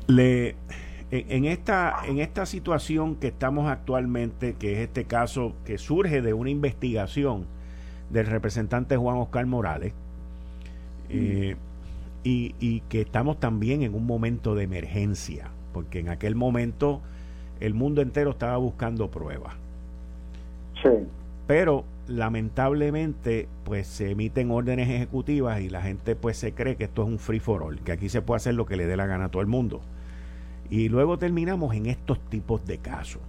Le 0.07 0.55
en 1.19 1.45
esta, 1.45 2.03
en 2.07 2.19
esta 2.19 2.47
situación 2.47 3.17
que 3.17 3.29
estamos 3.29 3.71
actualmente, 3.71 4.55
que 4.55 4.73
es 4.73 4.79
este 4.81 5.05
caso 5.05 5.55
que 5.65 5.79
surge 5.79 6.23
de 6.23 6.33
una 6.33 6.51
investigación 6.51 7.47
del 8.11 8.27
representante 8.27 8.97
Juan 8.97 9.17
Oscar 9.19 9.47
Morales, 9.47 9.93
eh, 11.11 11.57
y, 12.25 12.55
y, 12.59 12.81
que 12.89 13.03
estamos 13.03 13.39
también 13.39 13.83
en 13.83 13.95
un 13.95 14.07
momento 14.07 14.55
de 14.55 14.65
emergencia, 14.65 15.51
porque 15.73 16.01
en 16.01 16.09
aquel 16.09 16.35
momento 16.35 17.03
el 17.61 17.75
mundo 17.75 18.01
entero 18.01 18.31
estaba 18.31 18.57
buscando 18.57 19.11
pruebas. 19.11 19.55
Sí. 20.83 20.89
Pero 21.47 21.85
lamentablemente 22.09 23.49
pues 23.65 23.87
se 23.87 24.11
emiten 24.11 24.51
órdenes 24.51 24.89
ejecutivas 24.89 25.61
y 25.61 25.71
la 25.71 25.83
gente 25.83 26.17
pues 26.17 26.37
se 26.37 26.53
cree 26.53 26.77
que 26.77 26.85
esto 26.85 27.03
es 27.03 27.09
un 27.09 27.19
free 27.19 27.41
for 27.41 27.63
all, 27.63 27.81
que 27.81 27.93
aquí 27.93 28.09
se 28.09 28.23
puede 28.23 28.37
hacer 28.37 28.55
lo 28.55 28.67
que 28.67 28.77
le 28.77 28.87
dé 28.87 28.97
la 28.97 29.07
gana 29.07 29.27
a 29.27 29.29
todo 29.29 29.43
el 29.43 29.49
mundo. 29.49 29.81
Y 30.71 30.89
luego 30.89 31.19
terminamos 31.19 31.75
en 31.75 31.87
estos 31.87 32.19
tipos 32.31 32.65
de 32.67 32.79
casos, 32.79 33.23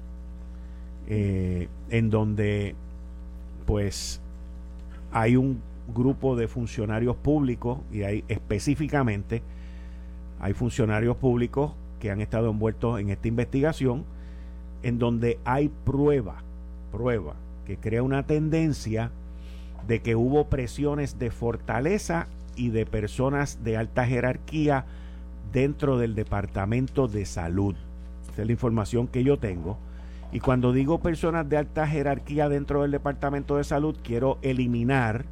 eh, 1.08 1.68
en 1.90 2.10
donde 2.10 2.76
pues 3.66 4.22
hay 5.12 5.36
un 5.36 5.62
grupo 5.94 6.36
de 6.36 6.48
funcionarios 6.48 7.16
públicos 7.16 7.80
y 7.92 8.04
hay 8.04 8.24
específicamente 8.28 9.44
hay 10.40 10.54
funcionarios 10.54 11.18
públicos 11.18 11.72
que 12.00 12.12
han 12.12 12.22
estado 12.22 12.50
envueltos 12.50 13.00
en 13.00 13.10
esta 13.10 13.28
investigación 13.28 14.04
en 14.84 15.00
donde 15.00 15.40
hay 15.46 15.70
prueba, 15.86 16.44
prueba 16.92 17.36
que 17.66 17.78
crea 17.78 18.04
una 18.04 18.24
tendencia 18.24 19.12
de 19.88 20.02
que 20.02 20.16
hubo 20.16 20.48
presiones 20.48 21.20
de 21.20 21.32
fortaleza 21.32 22.28
y 22.56 22.70
de 22.70 22.86
personas 22.86 23.64
de 23.64 23.78
alta 23.78 24.06
jerarquía 24.06 24.86
dentro 25.56 25.98
del 25.98 26.16
Departamento 26.16 27.08
de 27.08 27.26
Salud. 27.26 27.76
Esa 28.30 28.42
es 28.42 28.46
la 28.46 28.52
información 28.52 29.08
que 29.08 29.24
yo 29.24 29.40
tengo. 29.40 29.78
Y 30.34 30.42
cuando 30.42 30.74
digo 30.74 31.00
personas 31.00 31.48
de 31.48 31.56
alta 31.56 31.88
jerarquía 31.88 32.50
dentro 32.50 32.82
del 32.82 32.92
Departamento 32.92 33.56
de 33.56 33.64
Salud, 33.64 33.96
quiero 34.04 34.38
eliminar, 34.42 35.24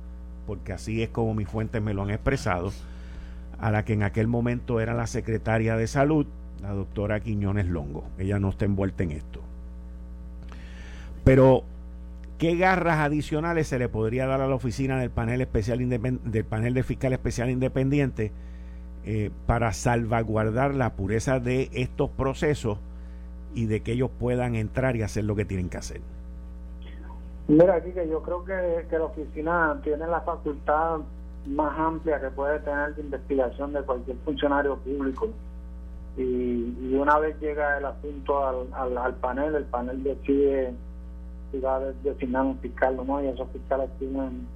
porque 0.47 0.71
así 0.71 1.03
es 1.03 1.09
como 1.09 1.33
mis 1.33 1.49
fuentes 1.49 1.81
me 1.81 1.93
lo 1.93 2.03
han 2.03 2.09
expresado, 2.09 2.71
a 3.59 3.69
la 3.69 3.83
que 3.83 3.91
en 3.91 4.03
aquel 4.03 4.29
momento 4.29 4.79
era 4.79 4.93
la 4.93 5.07
secretaria 5.07 5.75
de 5.75 5.87
Salud, 5.87 6.25
la 6.61 6.71
doctora 6.71 7.19
Quiñones 7.19 7.67
Longo. 7.67 8.05
Ella 8.17 8.39
no 8.39 8.47
está 8.47 8.63
envuelta 8.63 9.03
en 9.03 9.11
esto. 9.11 9.41
Pero, 11.25 11.65
¿qué 12.37 12.55
garras 12.55 12.99
adicionales 12.99 13.67
se 13.67 13.77
le 13.77 13.89
podría 13.89 14.25
dar 14.25 14.39
a 14.39 14.47
la 14.47 14.55
oficina 14.55 14.97
del 14.99 15.09
panel 15.09 15.41
especial 15.41 15.79
del 15.89 16.45
panel 16.45 16.73
de 16.73 16.83
fiscal 16.83 17.11
especial 17.11 17.49
independiente? 17.49 18.31
Eh, 19.05 19.31
para 19.47 19.73
salvaguardar 19.73 20.73
la 20.73 20.93
pureza 20.93 21.41
de 21.41 21.69
estos 21.73 22.09
procesos 22.09 22.77
y 23.53 23.65
de 23.65 23.81
que 23.81 23.91
ellos 23.91 24.09
puedan 24.17 24.55
entrar 24.55 24.95
y 24.95 25.01
hacer 25.01 25.25
lo 25.25 25.35
que 25.35 25.43
tienen 25.43 25.69
que 25.69 25.77
hacer. 25.77 25.99
Mira, 27.49 27.75
aquí 27.75 27.91
que 27.91 28.07
yo 28.07 28.21
creo 28.21 28.45
que, 28.45 28.85
que 28.89 28.97
la 28.97 29.03
oficina 29.03 29.77
tiene 29.83 30.07
la 30.07 30.21
facultad 30.21 31.01
más 31.45 31.77
amplia 31.77 32.21
que 32.21 32.29
puede 32.29 32.59
tener 32.59 32.95
de 32.95 33.01
investigación 33.01 33.73
de 33.73 33.81
cualquier 33.81 34.15
funcionario 34.23 34.77
público. 34.77 35.29
Y, 36.15 36.95
una 36.95 37.19
vez 37.19 37.37
llega 37.41 37.79
el 37.79 37.85
asunto 37.85 38.47
al, 38.71 38.97
al, 38.97 39.15
panel, 39.15 39.55
el 39.55 39.65
panel 39.65 40.01
decide 40.01 40.73
si 41.51 41.59
va 41.59 41.75
a 41.75 41.79
designar 41.79 42.45
un 42.45 42.57
fiscal 42.59 42.97
o 42.99 43.03
no, 43.03 43.21
y 43.21 43.27
esos 43.27 43.49
fiscales 43.49 43.89
tienen 43.99 44.47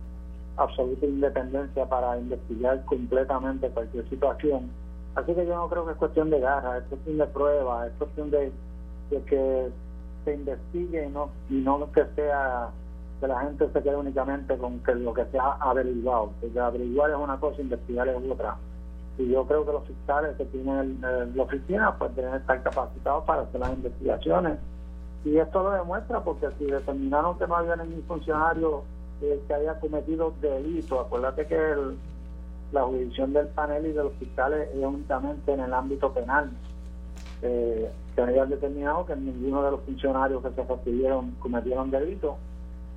absoluta 0.58 1.06
independencia 1.06 1.86
para 1.86 2.17
investigar 2.17 2.84
completamente 2.86 3.70
cualquier 3.70 4.10
situación. 4.10 4.70
Así 5.15 5.34
que 5.34 5.46
yo 5.46 5.56
no 5.56 5.70
creo 5.70 5.86
que 5.86 5.93
es 5.93 5.98
cuestión 5.98 6.30
de 6.30 6.39
garra, 6.39 6.78
es 6.78 6.84
cuestión 6.86 7.17
de 7.17 7.26
prueba, 7.28 7.88
es 7.88 7.93
cuestión 7.93 8.30
de, 8.30 8.52
que 9.10 9.70
se 10.26 10.34
investigue 10.34 11.06
y 11.06 11.10
no, 11.10 11.30
y 11.50 11.56
no 11.56 11.91
que 11.91 12.06
sea 12.15 12.70
que 13.20 13.28
la 13.28 13.41
gente 13.41 13.67
se 13.72 13.82
quede 13.82 13.96
únicamente 13.96 14.58
con 14.58 14.80
que 14.80 14.93
lo 14.93 15.13
que 15.13 15.26
se 15.26 15.39
ha 15.39 15.54
averiguado, 15.54 16.32
porque 16.39 16.60
averiguar 16.60 17.10
es 17.10 17.17
una 17.17 17.39
cosa, 17.39 17.62
investigar 17.62 18.08
es 18.08 18.15
otra. 18.30 18.58
Y 19.17 19.30
yo 19.32 19.46
creo 19.48 19.65
que 19.65 19.72
los 19.72 19.84
fiscales 19.86 20.38
que 20.38 20.46
tienen 20.46 21.00
la 21.02 21.43
oficina 21.43 21.96
pues 21.98 22.15
deben 22.15 22.36
estar 22.36 22.62
capacitados 22.62 23.24
para 23.24 23.41
hacer 23.41 23.60
las 23.60 23.74
investigaciones. 23.74 24.60
Y 25.26 25.38
esto 25.38 25.63
lo 25.63 25.72
demuestra 25.72 26.24
porque 26.24 26.48
si 26.60 26.65
determinaron 26.65 27.38
que 27.39 27.48
no 27.48 27.56
había 27.56 27.76
ningún 27.76 28.04
funcionario 28.04 28.84
que 29.19 29.53
haya 29.53 29.80
cometido 29.80 30.34
delito. 30.41 30.99
Acuérdate 30.99 31.45
que 31.47 31.58
la 32.71 32.84
jurisdicción 32.84 33.34
del 33.34 33.47
panel 33.47 33.86
y 33.86 33.91
de 33.91 34.03
los 34.03 34.13
fiscales 34.13 34.69
es 34.73 34.84
únicamente 34.84 35.51
en 35.51 35.62
el 35.62 35.73
ámbito 35.73 36.13
penal. 36.13 36.51
Eh, 37.41 37.91
que 38.15 38.21
hayan 38.21 38.49
determinado 38.49 39.06
que 39.06 39.15
ninguno 39.15 39.63
de 39.63 39.71
los 39.71 39.82
funcionarios 39.82 40.41
que 40.43 40.49
se 40.49 40.63
refirieron 40.63 41.36
cometieron 41.39 41.91
delito 41.91 42.38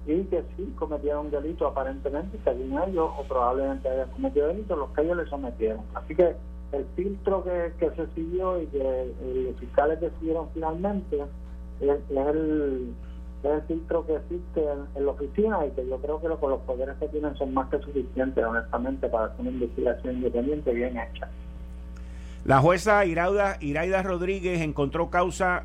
y 0.06 0.22
que 0.24 0.42
sí 0.56 0.74
cometieron 0.78 1.30
delito 1.30 1.66
aparentemente, 1.66 2.38
según 2.42 2.80
ellos, 2.88 3.10
o 3.18 3.22
probablemente 3.24 3.88
hayan 3.88 4.08
cometido 4.10 4.48
delito, 4.48 4.76
los 4.76 4.90
que 4.90 5.02
ellos 5.02 5.18
le 5.18 5.26
sometieron. 5.26 5.82
Así 5.94 6.14
que 6.14 6.36
el 6.72 6.86
filtro 6.96 7.44
que, 7.44 7.72
que 7.78 7.90
se 7.90 8.06
siguió 8.14 8.60
y 8.62 8.66
que 8.68 8.80
eh, 8.80 9.44
los 9.50 9.56
fiscales 9.56 10.00
decidieron 10.00 10.48
finalmente 10.54 11.22
es 11.80 11.98
el 12.10 12.94
es 13.42 13.54
el 13.54 13.62
filtro 13.62 14.06
que 14.06 14.16
existe 14.16 14.62
en, 14.94 15.04
la 15.04 15.12
oficina 15.12 15.66
y 15.66 15.70
que 15.70 15.86
yo 15.88 15.98
creo 15.98 16.20
que 16.20 16.28
lo, 16.28 16.38
con 16.38 16.50
los 16.50 16.60
poderes 16.60 16.96
que 16.98 17.08
tienen 17.08 17.34
son 17.36 17.54
más 17.54 17.68
que 17.70 17.78
suficientes, 17.78 18.44
honestamente, 18.44 19.08
para 19.08 19.26
hacer 19.26 19.40
una 19.40 19.50
investigación 19.50 20.16
independiente 20.16 20.72
bien 20.72 20.98
hecha. 20.98 21.28
La 22.44 22.60
jueza 22.60 23.04
Iraida, 23.04 23.56
Iraida 23.60 24.02
Rodríguez 24.02 24.60
encontró 24.60 25.10
causa 25.10 25.64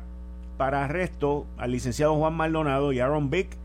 para 0.56 0.84
arresto 0.84 1.46
al 1.58 1.72
licenciado 1.72 2.16
Juan 2.16 2.34
Maldonado 2.34 2.92
y 2.92 3.00
Aaron 3.00 3.30
Vick 3.30 3.56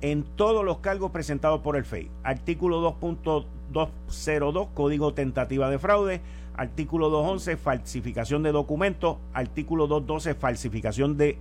en 0.00 0.22
todos 0.22 0.64
los 0.64 0.78
cargos 0.78 1.10
presentados 1.10 1.60
por 1.60 1.76
el 1.76 1.84
FEI. 1.84 2.10
Artículo 2.22 2.80
2.202, 3.00 4.68
Código 4.74 5.12
Tentativa 5.12 5.68
de 5.70 5.78
Fraude. 5.78 6.20
Artículo 6.56 7.08
211, 7.10 7.56
falsificación 7.56 8.42
de 8.42 8.52
documentos. 8.52 9.16
Artículo 9.32 9.86
212, 9.86 10.34
falsificación 10.34 11.16
de 11.16 11.38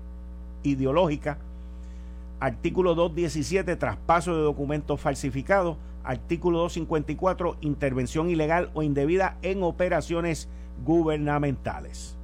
ideológica 0.63 1.38
Artículo 2.39 2.95
217, 2.95 3.75
traspaso 3.75 4.36
de 4.36 4.43
documentos 4.43 4.99
falsificados. 4.99 5.78
Artículo 6.04 6.60
254, 6.60 7.58
intervención 7.62 8.30
ilegal 8.30 8.69
o 8.73 8.82
indebida 8.82 9.38
en 9.41 9.62
operaciones 9.63 10.47
gubernamentales. 10.86 12.15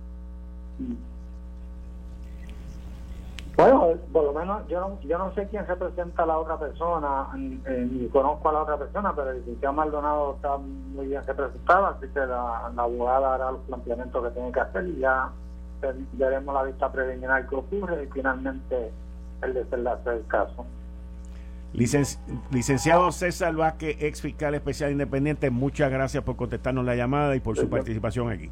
Bueno, 3.58 3.88
por 4.12 4.24
lo 4.26 4.34
menos 4.34 4.68
yo 4.68 4.82
no, 4.82 5.00
yo 5.02 5.18
no 5.18 5.34
sé 5.34 5.48
quién 5.50 5.66
representa 5.66 6.24
a 6.24 6.26
la 6.26 6.38
otra 6.38 6.58
persona, 6.60 7.28
ni 7.36 8.08
conozco 8.10 8.50
a 8.50 8.54
la 8.54 8.64
otra 8.64 8.78
persona, 8.78 9.14
pero 9.16 9.32
el 9.32 9.40
licenciado 9.40 9.74
Maldonado 9.74 10.36
está 10.36 10.58
muy 10.58 11.08
bien 11.08 11.24
representado, 11.26 11.88
así 11.88 12.08
que 12.14 12.20
la, 12.20 12.68
abogada 12.68 13.36
hará 13.36 13.52
los 13.52 13.62
planteamientos 13.62 14.24
que 14.24 14.32
tiene 14.32 14.52
que 14.52 14.60
hacer 14.60 14.88
y 14.88 15.00
ya 15.00 15.30
veremos 16.14 16.54
la 16.54 16.64
vista 16.64 16.92
preliminar 16.92 17.48
que 17.48 17.56
ocurre 17.56 18.04
y 18.04 18.08
finalmente 18.08 18.92
el 19.46 19.54
desenlace 19.54 20.10
del 20.10 20.28
caso. 20.28 20.66
licenciado 22.52 23.12
César 23.12 23.56
Vázquez, 23.56 23.98
ex 24.02 24.22
fiscal 24.22 24.56
especial 24.56 24.92
independiente, 24.92 25.50
muchas 25.50 25.92
gracias 25.92 26.24
por 26.24 26.36
contestarnos 26.36 26.86
la 26.86 26.96
llamada 26.96 27.36
y 27.36 27.40
por 27.40 27.58
su 27.58 27.70
participación 27.70 28.30
aquí. 28.30 28.50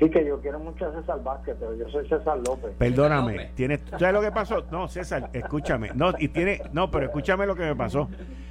Sí, 0.00 0.08
que 0.08 0.24
yo 0.24 0.40
quiero 0.40 0.58
mucho 0.58 0.86
a 0.86 0.92
César 0.98 1.22
Vázquez, 1.22 1.56
pero 1.60 1.76
yo 1.76 1.86
soy 1.90 2.08
César 2.08 2.38
López. 2.38 2.72
Perdóname, 2.78 3.50
tienes, 3.54 3.82
¿sabes 3.90 4.14
lo 4.14 4.22
que 4.22 4.32
pasó? 4.32 4.64
No, 4.70 4.88
César, 4.88 5.28
escúchame. 5.34 5.90
No, 5.94 6.14
y 6.18 6.28
tiene, 6.28 6.62
no, 6.72 6.90
pero 6.90 7.04
escúchame 7.06 7.44
lo 7.46 7.54
que 7.54 7.64
me 7.64 7.76
pasó. 7.76 8.08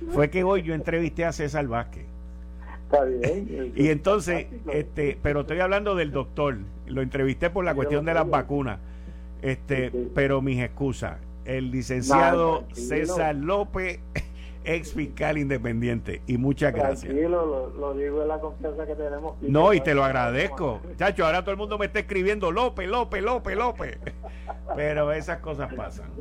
Fue 0.09 0.29
que 0.29 0.43
hoy 0.43 0.61
yo 0.61 0.75
entrevisté 0.75 1.25
a 1.25 1.31
César 1.31 1.65
Vázquez. 1.67 2.05
Está 2.83 3.03
bien. 3.03 3.73
y 3.75 3.89
entonces, 3.89 4.47
este, 4.71 5.17
pero 5.21 5.41
estoy 5.41 5.59
hablando 5.59 5.95
del 5.95 6.11
doctor. 6.11 6.57
Lo 6.85 7.01
entrevisté 7.01 7.49
por 7.49 7.65
la 7.65 7.73
cuestión 7.73 8.05
de 8.05 8.13
las 8.13 8.29
vacunas. 8.29 8.79
Este, 9.41 9.91
pero 10.13 10.41
mis 10.41 10.59
excusas. 10.59 11.17
El 11.49 11.71
licenciado 11.71 12.65
César 12.73 13.35
López 13.35 13.99
ex 14.63 14.93
fiscal 14.93 15.39
independiente. 15.39 16.21
Y 16.27 16.37
muchas 16.37 16.73
gracias. 16.73 17.11
Tranquilo, 17.11 17.73
lo, 17.75 17.93
digo 17.95 18.21
en 18.21 18.27
la 18.27 18.39
confianza 18.39 18.85
que 18.85 18.93
tenemos. 18.93 19.41
No, 19.41 19.73
y 19.73 19.81
te 19.81 19.95
lo 19.95 20.03
agradezco. 20.03 20.79
Chacho, 20.97 21.25
ahora 21.25 21.41
todo 21.41 21.51
el 21.51 21.57
mundo 21.57 21.79
me 21.79 21.87
está 21.87 21.99
escribiendo 21.99 22.51
López, 22.51 22.87
López, 22.87 23.23
López, 23.23 23.57
López. 23.57 23.97
Pero 24.75 25.11
esas 25.11 25.39
cosas 25.39 25.73
pasan. 25.73 26.11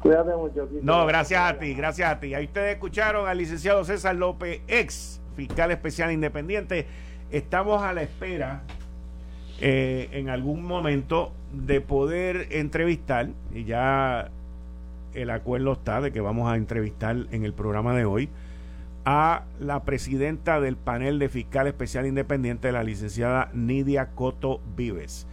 Cuídate 0.00 0.34
mucho. 0.34 0.66
No, 0.80 1.04
gracias 1.04 1.42
a 1.42 1.58
ti, 1.58 1.74
gracias 1.74 2.10
a 2.10 2.18
ti. 2.18 2.32
Ahí 2.34 2.46
ustedes 2.46 2.72
escucharon 2.72 3.28
al 3.28 3.36
licenciado 3.36 3.84
César 3.84 4.16
López, 4.16 4.62
ex 4.68 5.20
fiscal 5.36 5.70
especial 5.70 6.12
independiente. 6.12 6.86
Estamos 7.30 7.82
a 7.82 7.92
la 7.92 8.02
espera 8.02 8.62
eh, 9.60 10.08
en 10.12 10.30
algún 10.30 10.64
momento 10.64 11.32
de 11.52 11.82
poder 11.82 12.48
entrevistar, 12.50 13.28
y 13.52 13.64
ya 13.64 14.30
el 15.14 15.30
acuerdo 15.30 15.72
está 15.72 16.00
de 16.00 16.12
que 16.12 16.20
vamos 16.20 16.50
a 16.50 16.56
entrevistar 16.56 17.16
en 17.30 17.44
el 17.44 17.52
programa 17.52 17.94
de 17.94 18.04
hoy 18.04 18.28
a 19.04 19.44
la 19.58 19.82
presidenta 19.82 20.60
del 20.60 20.76
panel 20.76 21.18
de 21.18 21.28
fiscal 21.28 21.66
especial 21.66 22.06
independiente, 22.06 22.70
la 22.72 22.84
licenciada 22.84 23.50
Nidia 23.52 24.10
Coto 24.14 24.60
Vives. 24.76 25.26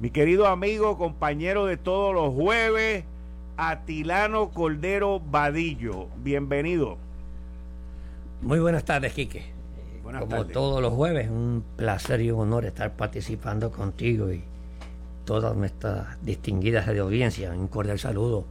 Mi 0.00 0.10
querido 0.10 0.48
amigo, 0.48 0.98
compañero 0.98 1.66
de 1.66 1.76
todos 1.76 2.12
los 2.14 2.34
jueves, 2.34 3.04
Atilano 3.56 4.50
Cordero 4.50 5.20
Vadillo, 5.20 6.08
bienvenido. 6.22 6.98
Muy 8.40 8.58
buenas 8.58 8.84
tardes, 8.84 9.12
Quique. 9.12 9.52
Como 10.02 10.46
todos 10.46 10.82
los 10.82 10.92
jueves, 10.92 11.30
un 11.30 11.64
placer 11.76 12.20
y 12.22 12.32
un 12.32 12.40
honor 12.40 12.64
estar 12.64 12.96
participando 12.96 13.70
contigo 13.70 14.32
y 14.32 14.42
todas 15.24 15.56
nuestras 15.56 16.20
distinguidas 16.24 16.86
de 16.88 16.98
audiencia. 16.98 17.52
Un 17.52 17.68
cordial 17.68 18.00
saludo 18.00 18.44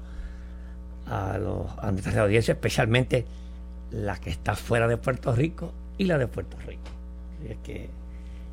a, 1.12 1.38
los, 1.38 1.68
a 1.78 1.92
nuestras 1.92 2.16
audiencias, 2.16 2.56
especialmente 2.56 3.26
la 3.92 4.18
que 4.18 4.30
está 4.30 4.56
fuera 4.56 4.88
de 4.88 4.96
Puerto 4.98 5.36
Rico 5.36 5.74
y 5.98 6.06
la 6.06 6.18
de 6.18 6.28
Puerto 6.28 6.58
Rico. 6.66 6.82
es 7.48 7.58
que 7.58 7.90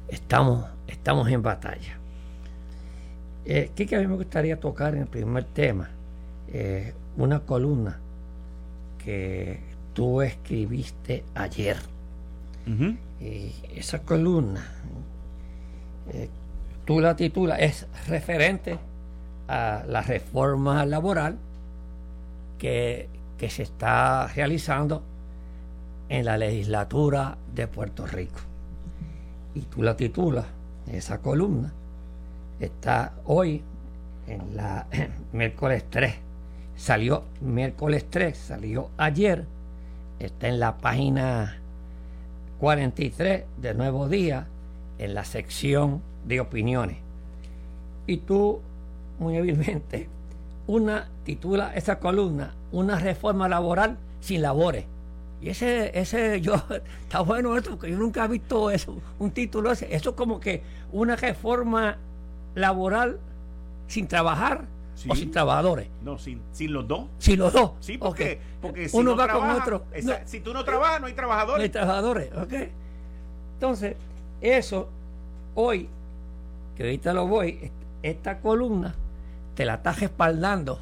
estamos, 0.08 0.66
estamos 0.88 1.28
en 1.28 1.40
batalla. 1.40 1.96
Eh, 3.44 3.70
¿Qué 3.76 3.86
que 3.86 3.96
a 3.96 4.00
mí 4.00 4.06
me 4.08 4.16
gustaría 4.16 4.58
tocar 4.58 4.94
en 4.94 5.02
el 5.02 5.06
primer 5.06 5.44
tema? 5.44 5.88
Eh, 6.52 6.92
una 7.16 7.40
columna 7.40 7.98
que 9.02 9.60
tú 9.94 10.20
escribiste 10.20 11.24
ayer. 11.34 11.76
y 13.20 13.52
esa 13.74 14.00
columna, 14.00 14.62
eh, 16.12 16.28
tú 16.84 17.00
la 17.00 17.16
titulas, 17.16 17.58
es 17.60 17.86
referente 18.06 18.78
a 19.46 19.84
la 19.88 20.02
reforma 20.02 20.84
laboral 20.84 21.38
que, 22.58 23.08
se 23.48 23.62
está 23.62 24.26
realizando 24.28 25.02
en 26.08 26.24
la 26.24 26.36
legislatura 26.36 27.38
de 27.54 27.66
Puerto 27.68 28.06
Rico. 28.06 28.40
Y 29.54 29.60
tú 29.62 29.82
la 29.82 29.96
titulas, 29.96 30.46
esa 30.90 31.18
columna, 31.18 31.72
está 32.60 33.14
hoy 33.26 33.62
en 34.26 34.56
la 34.56 34.86
miércoles 35.32 35.84
3. 35.88 36.14
Salió 36.76 37.24
miércoles 37.40 38.06
3, 38.10 38.36
salió 38.36 38.90
ayer, 38.96 39.44
está 40.18 40.48
en 40.48 40.60
la 40.60 40.78
página 40.78 41.58
43 42.60 43.44
de 43.56 43.74
Nuevo 43.74 44.08
Día, 44.08 44.46
en 44.98 45.14
la 45.14 45.24
sección 45.24 46.02
de 46.26 46.40
opiniones. 46.40 46.98
Y 48.06 48.18
tú, 48.18 48.60
muy 49.18 49.36
hábilmente, 49.36 50.08
una 50.68 51.08
titula 51.24 51.74
esa 51.74 51.98
columna 51.98 52.54
Una 52.70 52.98
reforma 52.98 53.48
laboral 53.48 53.98
sin 54.20 54.42
labores. 54.42 54.84
Y 55.40 55.48
ese, 55.50 55.98
ese, 55.98 56.40
yo, 56.42 56.54
está 57.02 57.20
bueno 57.20 57.56
esto, 57.56 57.70
porque 57.70 57.90
yo 57.90 57.96
nunca 57.96 58.24
he 58.24 58.28
visto 58.28 58.70
eso, 58.70 58.96
un 59.18 59.30
título 59.30 59.72
ese. 59.72 59.92
Eso 59.94 60.10
es 60.10 60.16
como 60.16 60.38
que 60.38 60.62
una 60.92 61.16
reforma 61.16 61.96
laboral 62.54 63.18
sin 63.86 64.06
trabajar 64.06 64.66
o 65.08 65.14
sin 65.14 65.30
trabajadores. 65.30 65.88
No, 66.02 66.18
sin, 66.18 66.42
sin 66.52 66.72
los 66.72 66.86
dos. 66.86 67.06
Sin 67.18 67.38
los 67.38 67.52
dos. 67.52 67.72
Sí, 67.80 67.96
porque, 67.96 68.40
porque 68.60 68.88
si 68.88 68.96
uno 68.96 69.16
va 69.16 69.28
con 69.28 69.48
otro. 69.50 69.84
si 70.24 70.40
tú 70.40 70.52
no 70.52 70.64
trabajas, 70.64 71.00
no 71.00 71.06
hay 71.06 71.14
trabajadores. 71.14 71.58
No 71.58 71.62
hay 71.62 71.70
trabajadores, 71.70 72.32
ok. 72.36 72.52
Entonces, 73.54 73.96
eso, 74.40 74.88
hoy, 75.54 75.88
que 76.76 76.82
ahorita 76.82 77.14
lo 77.14 77.26
voy, 77.26 77.70
esta 78.02 78.40
columna 78.40 78.94
te 79.58 79.64
la 79.64 79.74
estás 79.74 79.98
respaldando, 79.98 80.78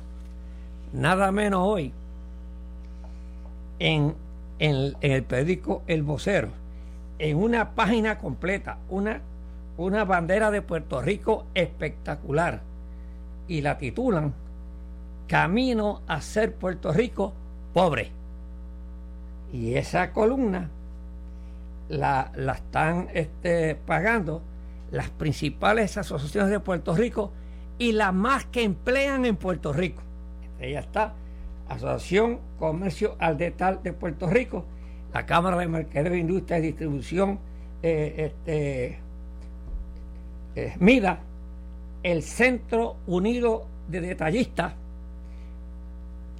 nada 0.92 1.32
menos 1.32 1.60
hoy, 1.62 1.94
en, 3.78 4.14
el 4.58 5.24
periódico 5.26 5.82
El 5.86 6.02
Vocero, 6.02 6.50
en 7.18 7.38
una 7.38 7.70
página 7.70 8.18
completa, 8.18 8.76
una, 8.90 9.22
una 9.78 10.04
bandera 10.04 10.50
de 10.50 10.60
Puerto 10.60 11.00
Rico 11.00 11.46
espectacular, 11.54 12.60
y 13.48 13.62
la 13.62 13.78
titulan 13.78 14.34
Camino 15.26 16.02
a 16.06 16.20
ser 16.20 16.54
Puerto 16.54 16.92
Rico 16.92 17.32
pobre. 17.72 18.10
Y 19.54 19.76
esa 19.76 20.12
columna 20.12 20.68
la, 21.88 22.30
la 22.36 22.52
están 22.52 23.08
este, 23.14 23.74
pagando 23.74 24.42
las 24.90 25.08
principales 25.08 25.96
asociaciones 25.96 26.50
de 26.50 26.60
Puerto 26.60 26.94
Rico 26.94 27.32
y 27.78 27.92
las 27.92 28.12
más 28.14 28.44
que 28.46 28.62
emplean 28.62 29.24
en 29.24 29.36
Puerto 29.36 29.72
Rico. 29.72 30.02
Ella 30.60 30.80
está 30.80 31.14
Asociación 31.68 32.38
Comercio 32.58 33.16
al 33.18 33.36
Detal 33.36 33.82
de 33.82 33.92
Puerto 33.92 34.28
Rico, 34.28 34.64
la 35.12 35.26
Cámara 35.26 35.56
de 35.58 35.66
Mercadeo, 35.66 36.14
Industria 36.14 36.58
y 36.58 36.62
Distribución, 36.62 37.38
eh, 37.82 38.14
este, 38.30 38.98
eh, 40.54 40.74
MIDA, 40.78 41.20
el 42.02 42.22
Centro 42.22 42.96
Unido 43.06 43.66
de 43.88 44.00
Detallistas, 44.00 44.74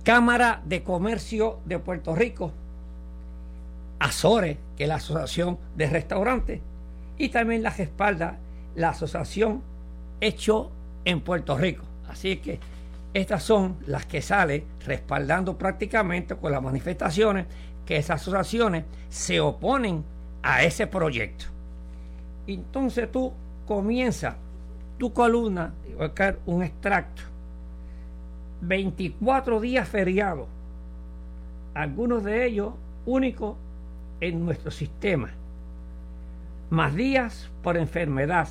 Cámara 0.05 0.63
de 0.65 0.83
Comercio 0.83 1.59
de 1.65 1.79
Puerto 1.81 2.15
Rico, 2.15 2.53
Azores, 3.99 4.57
que 4.77 4.85
es 4.85 4.89
la 4.89 4.97
Asociación 4.97 5.59
de 5.75 5.91
Restaurantes, 5.91 6.61
y 7.19 7.31
también 7.31 7.63
la 7.63 7.71
respalda 7.71 8.39
la 8.77 8.91
Asociación 8.91 9.63
Hecho 10.21 10.71
en 11.07 11.21
Puerto 11.21 11.57
Rico. 11.57 11.85
Así 12.09 12.37
que 12.37 12.61
estas 13.15 13.43
son 13.43 13.79
las 13.87 14.05
que 14.05 14.21
salen 14.21 14.65
respaldando 14.85 15.57
prácticamente 15.57 16.37
con 16.37 16.53
las 16.53 16.63
manifestaciones 16.63 17.47
que 17.87 17.97
esas 17.97 18.21
asociaciones 18.21 18.85
se 19.09 19.41
oponen 19.41 20.05
a 20.43 20.63
ese 20.65 20.87
proyecto. 20.87 21.47
Entonces 22.47 23.11
tú 23.11 23.33
comienzas 23.67 24.35
tu 24.99 25.13
columna, 25.13 25.73
voy 25.97 26.11
a 26.19 26.37
un 26.45 26.63
extracto, 26.63 27.23
24 28.61 29.61
días 29.61 29.89
feriados, 29.89 30.49
algunos 31.75 32.25
de 32.25 32.47
ellos 32.47 32.75
únicos 33.05 33.57
en 34.21 34.45
nuestro 34.45 34.71
sistema, 34.71 35.31
más 36.71 36.95
días 36.95 37.49
por 37.63 37.77
enfermedad 37.77 38.49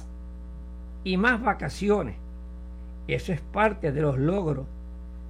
y 1.03 1.17
más 1.17 1.41
vacaciones 1.41 2.24
eso 3.13 3.31
es 3.33 3.41
parte 3.41 3.91
de 3.91 4.01
los 4.01 4.17
logros 4.17 4.65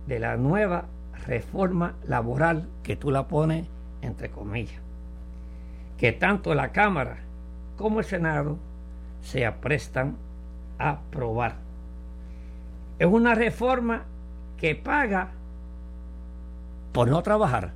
de 0.07 0.19
la 0.19 0.37
nueva 0.37 0.85
reforma 1.25 1.95
laboral 2.07 2.67
que 2.83 2.95
tú 2.95 3.11
la 3.11 3.27
pones 3.27 3.67
entre 4.01 4.29
comillas. 4.29 4.81
Que 5.97 6.11
tanto 6.11 6.53
la 6.53 6.71
Cámara 6.71 7.17
como 7.77 7.99
el 7.99 8.05
Senado 8.05 8.57
se 9.21 9.45
aprestan 9.45 10.15
a 10.77 10.91
aprobar. 10.91 11.55
Es 12.99 13.07
una 13.07 13.35
reforma 13.35 14.03
que 14.57 14.75
paga 14.75 15.31
por 16.93 17.09
no 17.09 17.21
trabajar. 17.23 17.73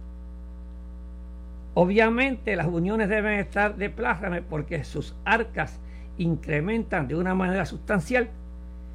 Obviamente 1.73 2.55
las 2.55 2.67
uniones 2.67 3.09
deben 3.09 3.39
estar 3.39 3.75
de 3.75 3.89
plájame 3.89 4.41
porque 4.41 4.83
sus 4.83 5.15
arcas 5.25 5.79
incrementan 6.17 7.07
de 7.07 7.15
una 7.15 7.35
manera 7.35 7.65
sustancial 7.65 8.29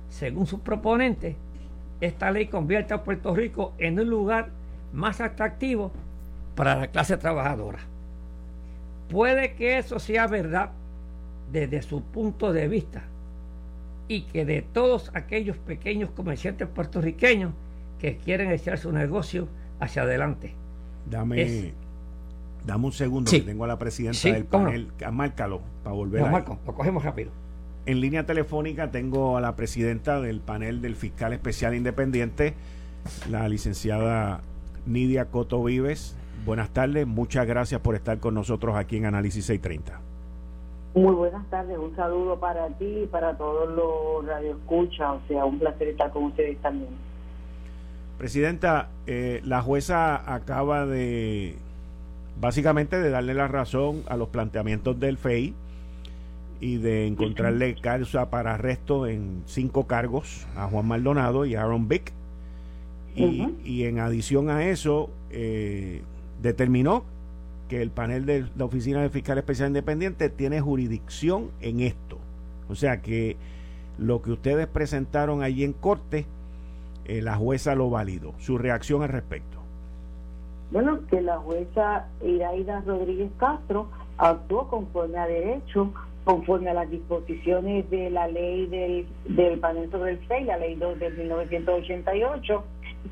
según 0.09 0.47
sus 0.47 0.61
proponentes, 0.61 1.37
esta 2.01 2.31
ley 2.31 2.47
convierte 2.47 2.95
a 2.95 3.03
Puerto 3.03 3.35
Rico 3.35 3.73
en 3.79 3.99
un 3.99 4.09
lugar 4.09 4.51
más 4.93 5.21
atractivo 5.21 5.93
para 6.55 6.77
la 6.77 6.87
clase 6.89 7.17
trabajadora. 7.17 7.79
Puede 9.09 9.55
que 9.55 9.79
eso 9.79 9.99
sea 9.99 10.27
verdad 10.27 10.71
desde 11.53 11.83
su 11.83 12.03
punto 12.03 12.53
de 12.53 12.69
vista, 12.69 13.05
y 14.09 14.23
que 14.23 14.45
de 14.45 14.63
todos 14.63 15.11
aquellos 15.15 15.57
pequeños 15.57 16.11
comerciantes 16.11 16.69
puertorriqueños 16.69 17.53
que 17.99 18.17
quieren 18.19 18.51
echar 18.51 18.79
su 18.79 18.93
negocio 18.93 19.49
hacia 19.81 20.03
adelante. 20.03 20.55
Dame, 21.09 21.73
dame 22.67 22.87
un 22.87 22.93
segundo 22.93 23.31
que 23.31 23.41
tengo 23.41 23.65
a 23.65 23.69
la 23.69 23.79
presidenta 23.79 24.29
del 24.29 24.45
panel. 24.45 24.93
Márcalo 25.13 25.61
para 25.83 25.95
volver 25.95 26.23
no, 26.23 26.29
Marco, 26.29 26.59
lo 26.67 26.75
cogemos 26.75 27.03
rápido. 27.03 27.31
En 27.87 28.01
línea 28.01 28.25
telefónica 28.25 28.91
tengo 28.91 29.37
a 29.37 29.43
la 29.43 29.57
presidenta 29.57 30.19
del 30.19 30.41
panel 30.41 30.81
del 30.81 30.97
fiscal 30.97 31.35
especial 31.35 31.75
independiente, 31.75 32.55
la 33.31 33.47
licenciada 33.47 34.41
Nidia 34.87 35.27
Coto 35.27 35.63
Vives. 35.63 36.17
Buenas 36.47 36.71
tardes, 36.71 37.07
muchas 37.07 37.47
gracias 37.47 37.83
por 37.83 37.95
estar 37.95 38.19
con 38.21 38.33
nosotros 38.33 38.75
aquí 38.75 38.97
en 38.97 39.05
Análisis 39.05 39.45
630. 39.45 40.01
Muy 40.95 41.15
buenas 41.15 41.45
tardes, 41.51 41.77
un 41.77 41.95
saludo 41.95 42.41
para 42.41 42.69
ti 42.69 43.03
y 43.03 43.07
para 43.07 43.37
todos 43.37 43.69
los 43.69 44.27
radioescuchas, 44.27 45.11
o 45.11 45.21
sea, 45.29 45.45
un 45.45 45.59
placer 45.59 45.89
estar 45.89 46.11
con 46.11 46.25
ustedes 46.25 46.57
también. 46.63 46.91
Presidenta, 48.17 48.89
eh, 49.07 49.43
la 49.45 49.61
jueza 49.61 50.33
acaba 50.33 50.87
de, 50.87 51.57
básicamente, 52.41 52.99
de 52.99 53.11
darle 53.11 53.35
la 53.35 53.49
razón 53.49 54.05
a 54.09 54.17
los 54.17 54.29
planteamientos 54.29 54.99
del 54.99 55.19
FEI 55.19 55.55
y 56.61 56.79
de 56.79 57.07
encontrarle 57.07 57.75
causa 57.75 58.31
para 58.31 58.55
arresto 58.55 59.07
en 59.07 59.43
cinco 59.47 59.87
cargos 59.87 60.47
a 60.57 60.67
Juan 60.67 60.87
Maldonado 60.87 61.45
y 61.45 61.55
a 61.55 61.63
Aaron 61.63 61.89
Vick. 61.89 62.13
Y, 63.17 63.85
en 63.85 64.01
adición 64.01 64.51
a 64.51 64.67
eso, 64.67 65.09
eh, 65.31 66.03
determinó 66.43 67.05
que 67.69 67.81
el 67.81 67.91
panel 67.91 68.27
de 68.27 68.45
la 68.57 68.65
Oficina 68.65 69.03
de 69.03 69.09
Fiscal 69.09 69.39
Especial 69.39 69.69
Independiente 69.69 70.31
tiene 70.31 70.61
jurisdicción 70.61 71.51
en 71.61 71.81
esto. 71.81 72.19
O 72.69 72.75
sea 72.75 73.03
que 73.03 73.37
lo 73.99 74.21
que 74.21 74.33
ustedes 74.33 74.67
presentaron 74.67 75.43
allí 75.43 75.63
en 75.63 75.73
corte, 75.73 76.27
eh, 77.05 77.23
la 77.23 77.37
jueza 77.37 77.75
lo 77.75 77.89
validó. 77.89 78.35
Su 78.39 78.59
reacción 78.59 79.03
al 79.03 79.11
respecto. 79.11 79.59
Bueno, 80.73 81.07
que 81.09 81.21
la 81.21 81.39
jueza 81.39 82.07
Iraida 82.21 82.81
Rodríguez 82.81 83.31
Castro 83.39 83.89
actuó 84.19 84.69
conforme 84.69 85.19
a 85.19 85.27
derecho 85.27 85.93
conforme 86.25 86.71
a 86.71 86.75
las 86.75 86.91
disposiciones 86.91 87.89
de 87.91 88.11
la 88.11 88.29
ley 88.29 88.67
del, 88.67 89.07
del 89.37 89.59
panel 89.61 89.91
sobre 89.91 90.13
el 90.13 90.19
FEI, 90.27 90.45
la 90.45 90.57
ley 90.57 90.75
2 90.75 90.99
de 90.99 91.11
1988, 91.11 92.65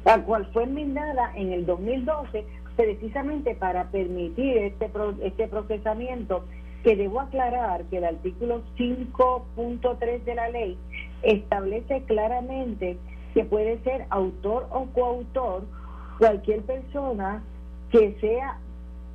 la 0.05 0.23
cual 0.25 0.49
fue 0.53 0.65
enmendada 0.65 1.33
en 1.37 1.53
el 1.53 1.67
2012 1.67 2.45
precisamente 2.77 3.55
para 3.55 3.91
permitir 3.91 4.57
este, 4.57 4.91
este 5.23 5.49
procesamiento 5.49 6.45
que 6.83 6.97
debo 6.97 7.21
aclarar 7.21 7.85
que 7.85 7.99
el 7.99 8.05
artículo 8.05 8.63
5.3 8.77 10.25
de 10.25 10.35
la 10.35 10.49
ley 10.49 10.79
establece 11.23 12.03
claramente 12.05 12.97
que 13.35 13.45
puede 13.45 13.79
ser 13.83 14.07
autor 14.11 14.67
o 14.71 14.87
coautor 14.87 15.65
cualquier 16.19 16.63
persona 16.63 17.43
que 17.91 18.17
sea 18.21 18.59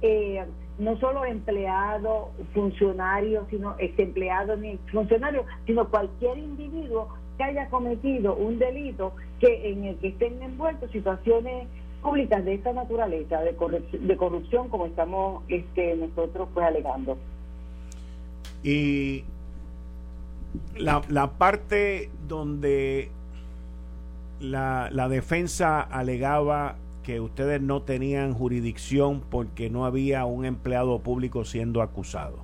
eh, 0.02 0.45
no 0.80 0.97
solo 0.99 1.25
empleado, 1.25 2.30
funcionario, 2.53 3.45
sino 3.49 3.75
ex 3.80 3.97
empleado 3.97 4.55
ni 4.57 4.78
funcionario, 4.91 5.45
sino 5.65 5.89
cualquier 5.89 6.38
individuo 6.38 7.09
que 7.38 7.43
haya 7.43 7.69
cometido 7.69 8.36
un 8.36 8.59
delito 8.59 9.13
que 9.39 9.71
en 9.71 9.86
el 9.86 9.95
que 9.97 10.09
estén 10.09 10.41
envueltos 10.41 10.91
situaciones 10.91 11.67
públicas 12.01 12.43
de 12.45 12.55
esta 12.55 12.73
naturaleza, 12.73 13.41
de, 13.41 13.55
corrupción, 13.55 14.07
de 14.07 14.17
corrupción 14.17 14.69
como 14.69 14.86
estamos 14.86 15.43
este, 15.47 15.95
nosotros 15.95 16.49
pues 16.53 16.65
alegando. 16.65 17.17
Y 18.63 19.23
la, 20.75 21.01
la 21.09 21.32
parte 21.32 22.09
donde 22.28 23.09
la, 24.39 24.89
la 24.91 25.09
defensa 25.09 25.82
alegaba 25.82 26.75
que 27.08 27.22
ustedes 27.22 27.62
no 27.62 27.84
tenían 27.84 28.34
jurisdicción 28.34 29.22
porque 29.32 29.70
no 29.70 29.86
había 29.86 30.26
un 30.26 30.43
empleado 30.43 30.99
público 30.99 31.45
siendo 31.45 31.82
acusado. 31.82 32.39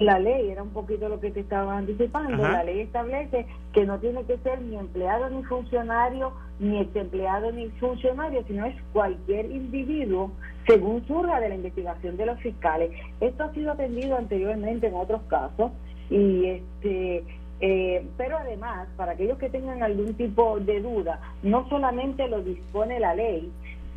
La 0.00 0.18
ley 0.18 0.50
era 0.50 0.64
un 0.64 0.70
poquito 0.70 1.08
lo 1.08 1.20
que 1.20 1.30
te 1.30 1.38
estaba 1.38 1.78
anticipando. 1.78 2.36
La 2.36 2.64
ley 2.64 2.80
establece 2.80 3.46
que 3.72 3.86
no 3.86 4.00
tiene 4.00 4.24
que 4.24 4.38
ser 4.38 4.60
ni 4.60 4.76
empleado 4.76 5.30
ni 5.30 5.44
funcionario, 5.44 6.32
ni 6.58 6.80
ex 6.80 6.96
empleado 6.96 7.52
ni 7.52 7.68
funcionario, 7.78 8.42
sino 8.48 8.66
es 8.66 8.74
cualquier 8.92 9.48
individuo 9.52 10.32
según 10.66 11.06
surja 11.06 11.38
de 11.38 11.50
la 11.50 11.54
investigación 11.54 12.16
de 12.16 12.26
los 12.26 12.40
fiscales. 12.40 12.90
Esto 13.20 13.44
ha 13.44 13.54
sido 13.54 13.70
atendido 13.70 14.16
anteriormente 14.16 14.88
en 14.88 14.94
otros 14.96 15.22
casos 15.28 15.70
y 16.10 16.46
este 16.46 17.24
eh, 17.62 18.06
pero 18.16 18.38
además, 18.38 18.88
para 18.96 19.12
aquellos 19.12 19.38
que 19.38 19.50
tengan 19.50 19.82
algún 19.82 20.14
tipo 20.14 20.58
de 20.60 20.80
duda, 20.80 21.20
no 21.42 21.68
solamente 21.68 22.26
lo 22.26 22.42
dispone 22.42 22.98
la 22.98 23.14
ley, 23.14 23.52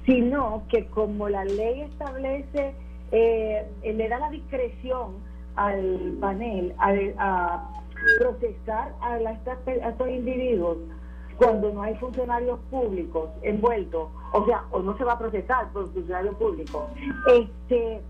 sino 0.06 0.64
que 0.70 0.86
como 0.88 1.30
la 1.30 1.46
ley 1.46 1.82
establece, 1.82 2.74
eh, 3.12 3.66
le 3.84 4.10
da 4.10 4.20
la 4.20 4.30
discreción 4.30 5.16
al 5.56 6.18
panel 6.20 6.74
a, 6.80 7.70
procesar 8.20 8.94
a, 9.00 9.14
a 9.14 9.32
estos 9.32 10.10
individuos 10.10 10.78
cuando 11.38 11.72
no 11.72 11.82
hay 11.82 11.96
funcionarios 11.96 12.60
públicos 12.70 13.30
envueltos, 13.42 14.10
o 14.34 14.46
sea, 14.46 14.64
o 14.72 14.80
no 14.80 14.98
se 14.98 15.04
va 15.04 15.14
a 15.14 15.20
procesar 15.20 15.72
por 15.72 15.92
funcionarios 15.94 16.36
públicos. 16.36 16.84
Este, 17.28 18.02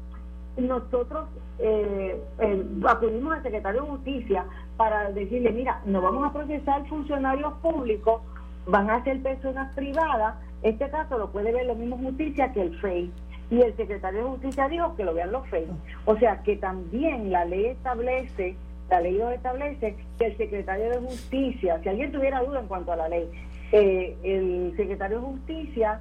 nosotros 0.58 1.26
eh, 1.60 2.22
eh, 2.40 2.66
acudimos 2.88 3.34
al 3.34 3.44
secretario 3.44 3.84
de 3.84 3.90
Justicia 3.90 4.46
para 4.78 5.12
decirle, 5.12 5.52
mira, 5.52 5.82
no 5.86 6.02
vamos 6.02 6.26
a 6.26 6.34
procesar 6.34 6.86
funcionarios 6.88 7.54
públicos, 7.56 8.22
van 8.68 8.90
a 8.90 9.04
ser 9.04 9.22
personas 9.22 9.74
privadas. 9.74 10.36
Este 10.64 10.90
caso 10.90 11.18
lo 11.18 11.30
puede 11.30 11.52
ver 11.52 11.66
lo 11.66 11.76
mismo 11.76 11.98
justicia 11.98 12.52
que 12.54 12.62
el 12.62 12.80
FEI. 12.80 13.12
Y 13.52 13.62
el 13.62 13.76
secretario 13.76 14.24
de 14.24 14.30
Justicia 14.30 14.68
dijo 14.70 14.96
que 14.96 15.04
lo 15.04 15.14
vean 15.14 15.32
los 15.32 15.48
FEI. 15.50 15.68
O 16.06 16.18
sea 16.18 16.42
que 16.42 16.56
también 16.56 17.32
la 17.32 17.46
ley 17.46 17.66
establece, 17.66 18.56
la 18.90 19.02
ley 19.02 19.18
lo 19.18 19.30
establece, 19.30 19.96
que 20.18 20.26
el 20.26 20.38
secretario 20.38 20.90
de 20.90 20.98
Justicia, 21.00 21.80
si 21.84 21.90
alguien 21.90 22.12
tuviera 22.12 22.42
duda 22.42 22.62
en 22.62 22.68
cuanto 22.68 22.94
a 22.94 22.96
la 22.96 23.10
ley, 23.10 23.30
eh, 23.74 24.16
el 24.24 24.74
secretario 24.78 25.20
de 25.20 25.26
Justicia 25.26 26.00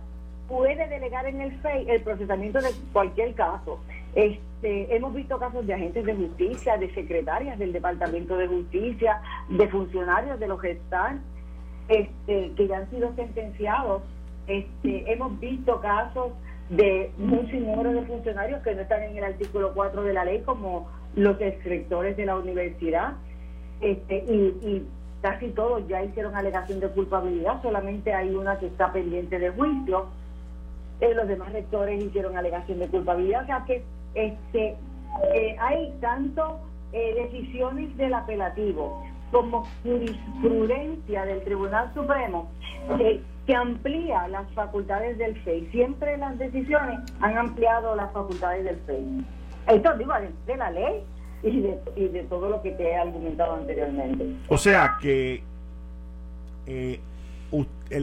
puede 0.49 0.87
delegar 0.89 1.27
en 1.27 1.41
el 1.41 1.53
FEI 1.61 1.91
el 1.91 2.03
procesamiento 2.03 2.61
de 2.61 2.71
cualquier 2.93 3.35
caso. 3.35 3.81
Este, 4.15 4.95
hemos 4.95 5.15
visto 5.15 5.39
casos 5.39 5.67
de 5.67 5.75
agentes 5.75 6.05
de 6.05 6.15
justicia, 6.15 6.77
de 6.77 6.93
secretarias 6.95 7.59
del 7.59 7.73
Departamento 7.73 8.37
de 8.37 8.47
Justicia, 8.47 9.21
de 9.49 9.67
funcionarios 9.69 10.39
de 10.39 10.47
los 10.47 10.61
gestantes 10.61 11.33
este, 11.89 12.53
que 12.57 12.69
ya 12.69 12.79
han 12.79 12.91
sido 12.91 13.15
sentenciados. 13.15 14.03
Este, 14.47 15.13
hemos 15.13 15.39
visto 15.39 15.81
casos 15.81 16.33
de 16.69 17.13
un 17.19 17.49
sinnúmero 17.51 17.93
de 17.93 18.03
funcionarios 18.03 18.63
que 18.63 18.75
no 18.75 18.83
están 18.83 19.03
en 19.03 19.17
el 19.17 19.25
artículo 19.25 19.73
4 19.75 20.03
de 20.03 20.13
la 20.13 20.25
ley, 20.25 20.43
como 20.43 20.89
los 21.15 21.41
exrectores 21.41 22.17
de 22.17 22.27
la 22.27 22.37
universidad, 22.37 23.15
este, 23.81 24.25
y, 24.29 24.67
y 24.67 24.87
casi 25.23 25.49
todos 25.51 25.87
ya 25.89 26.03
hicieron 26.03 26.35
alegación 26.35 26.81
de 26.81 26.89
culpabilidad, 26.89 27.63
solamente 27.63 28.13
hay 28.13 28.35
una 28.35 28.59
que 28.59 28.67
está 28.67 28.93
pendiente 28.93 29.39
de 29.39 29.51
juicio. 29.51 30.07
Eh, 31.01 31.15
los 31.15 31.29
demás 31.29 31.53
rectores 31.53 32.03
hicieron 32.03 32.37
alegación 32.37 32.79
de 32.79 32.89
culpabilidad, 32.89 33.43
o 33.43 33.47
sea 33.47 33.65
que 33.67 33.85
este, 34.15 34.77
eh, 35.35 35.57
hay 35.59 35.95
tanto 36.01 36.61
eh, 36.93 37.29
decisiones 37.31 37.97
del 37.97 38.15
apelativo 38.15 39.03
como 39.33 39.67
jurisprudencia 39.83 41.25
del 41.25 41.43
Tribunal 41.43 41.93
Supremo 41.95 42.51
eh, 43.01 43.21
que 43.47 43.57
amplía 43.57 44.29
las 44.29 44.49
facultades 44.53 45.19
del 45.19 45.35
FEI. 45.43 45.69
Siempre 45.73 46.17
las 46.19 46.39
decisiones 46.39 47.01
han 47.21 47.37
ampliado 47.37 47.97
las 47.97 48.13
facultades 48.13 48.65
del 48.65 48.77
FEI. 48.87 49.27
Esto 49.67 49.97
digo 49.97 50.13
de 50.47 50.57
la 50.57 50.71
ley 50.71 51.03
y 51.43 51.61
de, 52.09 52.27
todo 52.29 52.51
lo 52.51 52.63
que 52.63 52.71
te 52.73 52.91
he 52.91 52.97
argumentado 52.97 53.55
anteriormente. 53.55 54.37
O 54.49 54.59
sea 54.59 54.97
que 55.01 55.43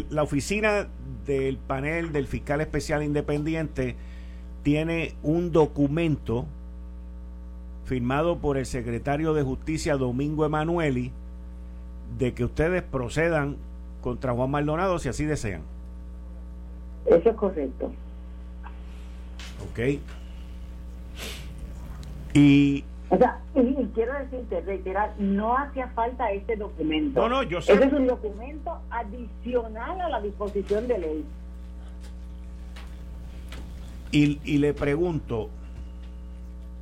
la 0.10 0.24
oficina 0.24 0.88
del 1.26 1.58
panel 1.58 2.12
del 2.12 2.28
fiscal 2.28 2.60
especial 2.60 3.04
independiente 3.04 3.96
tiene 4.64 5.14
un 5.24 5.52
documento 5.52 6.46
firmado 7.86 8.38
por 8.38 8.58
el 8.58 8.66
secretario 8.66 9.34
de 9.34 9.44
Justicia 9.44 9.96
Domingo 9.96 10.46
Emanueli 10.46 11.12
de 12.18 12.34
que 12.34 12.44
ustedes 12.46 12.82
procedan 12.84 13.58
contra 14.02 14.34
Juan 14.34 14.52
Maldonado 14.52 15.00
si 15.00 15.10
así 15.10 15.26
desean. 15.26 15.62
Eso 17.06 17.30
es 17.30 17.36
correcto. 17.36 17.92
Ok. 19.72 20.00
Y 22.34 22.84
o 23.10 23.18
sea, 23.18 23.40
y, 23.56 23.86
quiero 23.96 24.14
decirte, 24.20 24.62
reiterar, 24.62 25.16
no 25.18 25.58
hacía 25.58 25.88
falta 25.90 26.32
este 26.32 26.56
documento. 26.56 27.22
No, 27.22 27.30
no, 27.30 27.44
yo 27.44 27.60
sé. 27.60 27.74
Ese 27.74 27.86
es 27.86 27.94
un 27.94 28.06
documento 28.06 28.80
adicional 28.92 30.00
a 30.00 30.10
la 30.10 30.22
disposición 30.22 30.88
de 30.88 30.98
ley. 31.00 31.26
Y, 34.12 34.58
le 34.58 34.74
pregunto, 34.74 35.50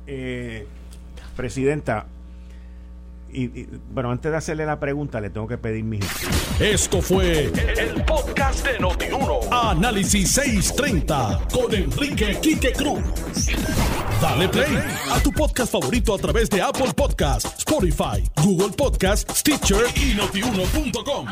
eh, 0.06 0.66
Presidenta, 1.36 2.06
y, 3.30 3.66
bueno, 3.90 4.10
antes 4.10 4.30
de 4.30 4.38
hacerle 4.38 4.66
la 4.66 4.80
pregunta, 4.80 5.20
le 5.20 5.30
tengo 5.30 5.46
que 5.46 5.58
pedir 5.58 5.84
mi. 5.84 6.00
Esto 6.60 7.02
fue 7.02 7.44
el, 7.44 8.04
podcast 8.04 8.66
de 8.66 8.78
Notiuno. 8.78 9.40
Análisis 9.50 10.30
630 10.32 11.48
con 11.52 11.74
Enrique 11.74 12.38
Quique 12.40 12.72
Cruz. 12.72 13.00
Dale 14.20 14.48
play 14.48 14.78
a 15.10 15.20
tu 15.20 15.30
podcast 15.32 15.70
favorito 15.70 16.14
a 16.14 16.18
través 16.18 16.50
de 16.50 16.60
Apple 16.60 16.92
Podcasts, 16.96 17.58
Spotify, 17.58 18.24
Google 18.42 18.74
Podcasts, 18.76 19.38
Stitcher 19.38 19.84
y 19.96 20.14
notiuno.com. 20.14 21.26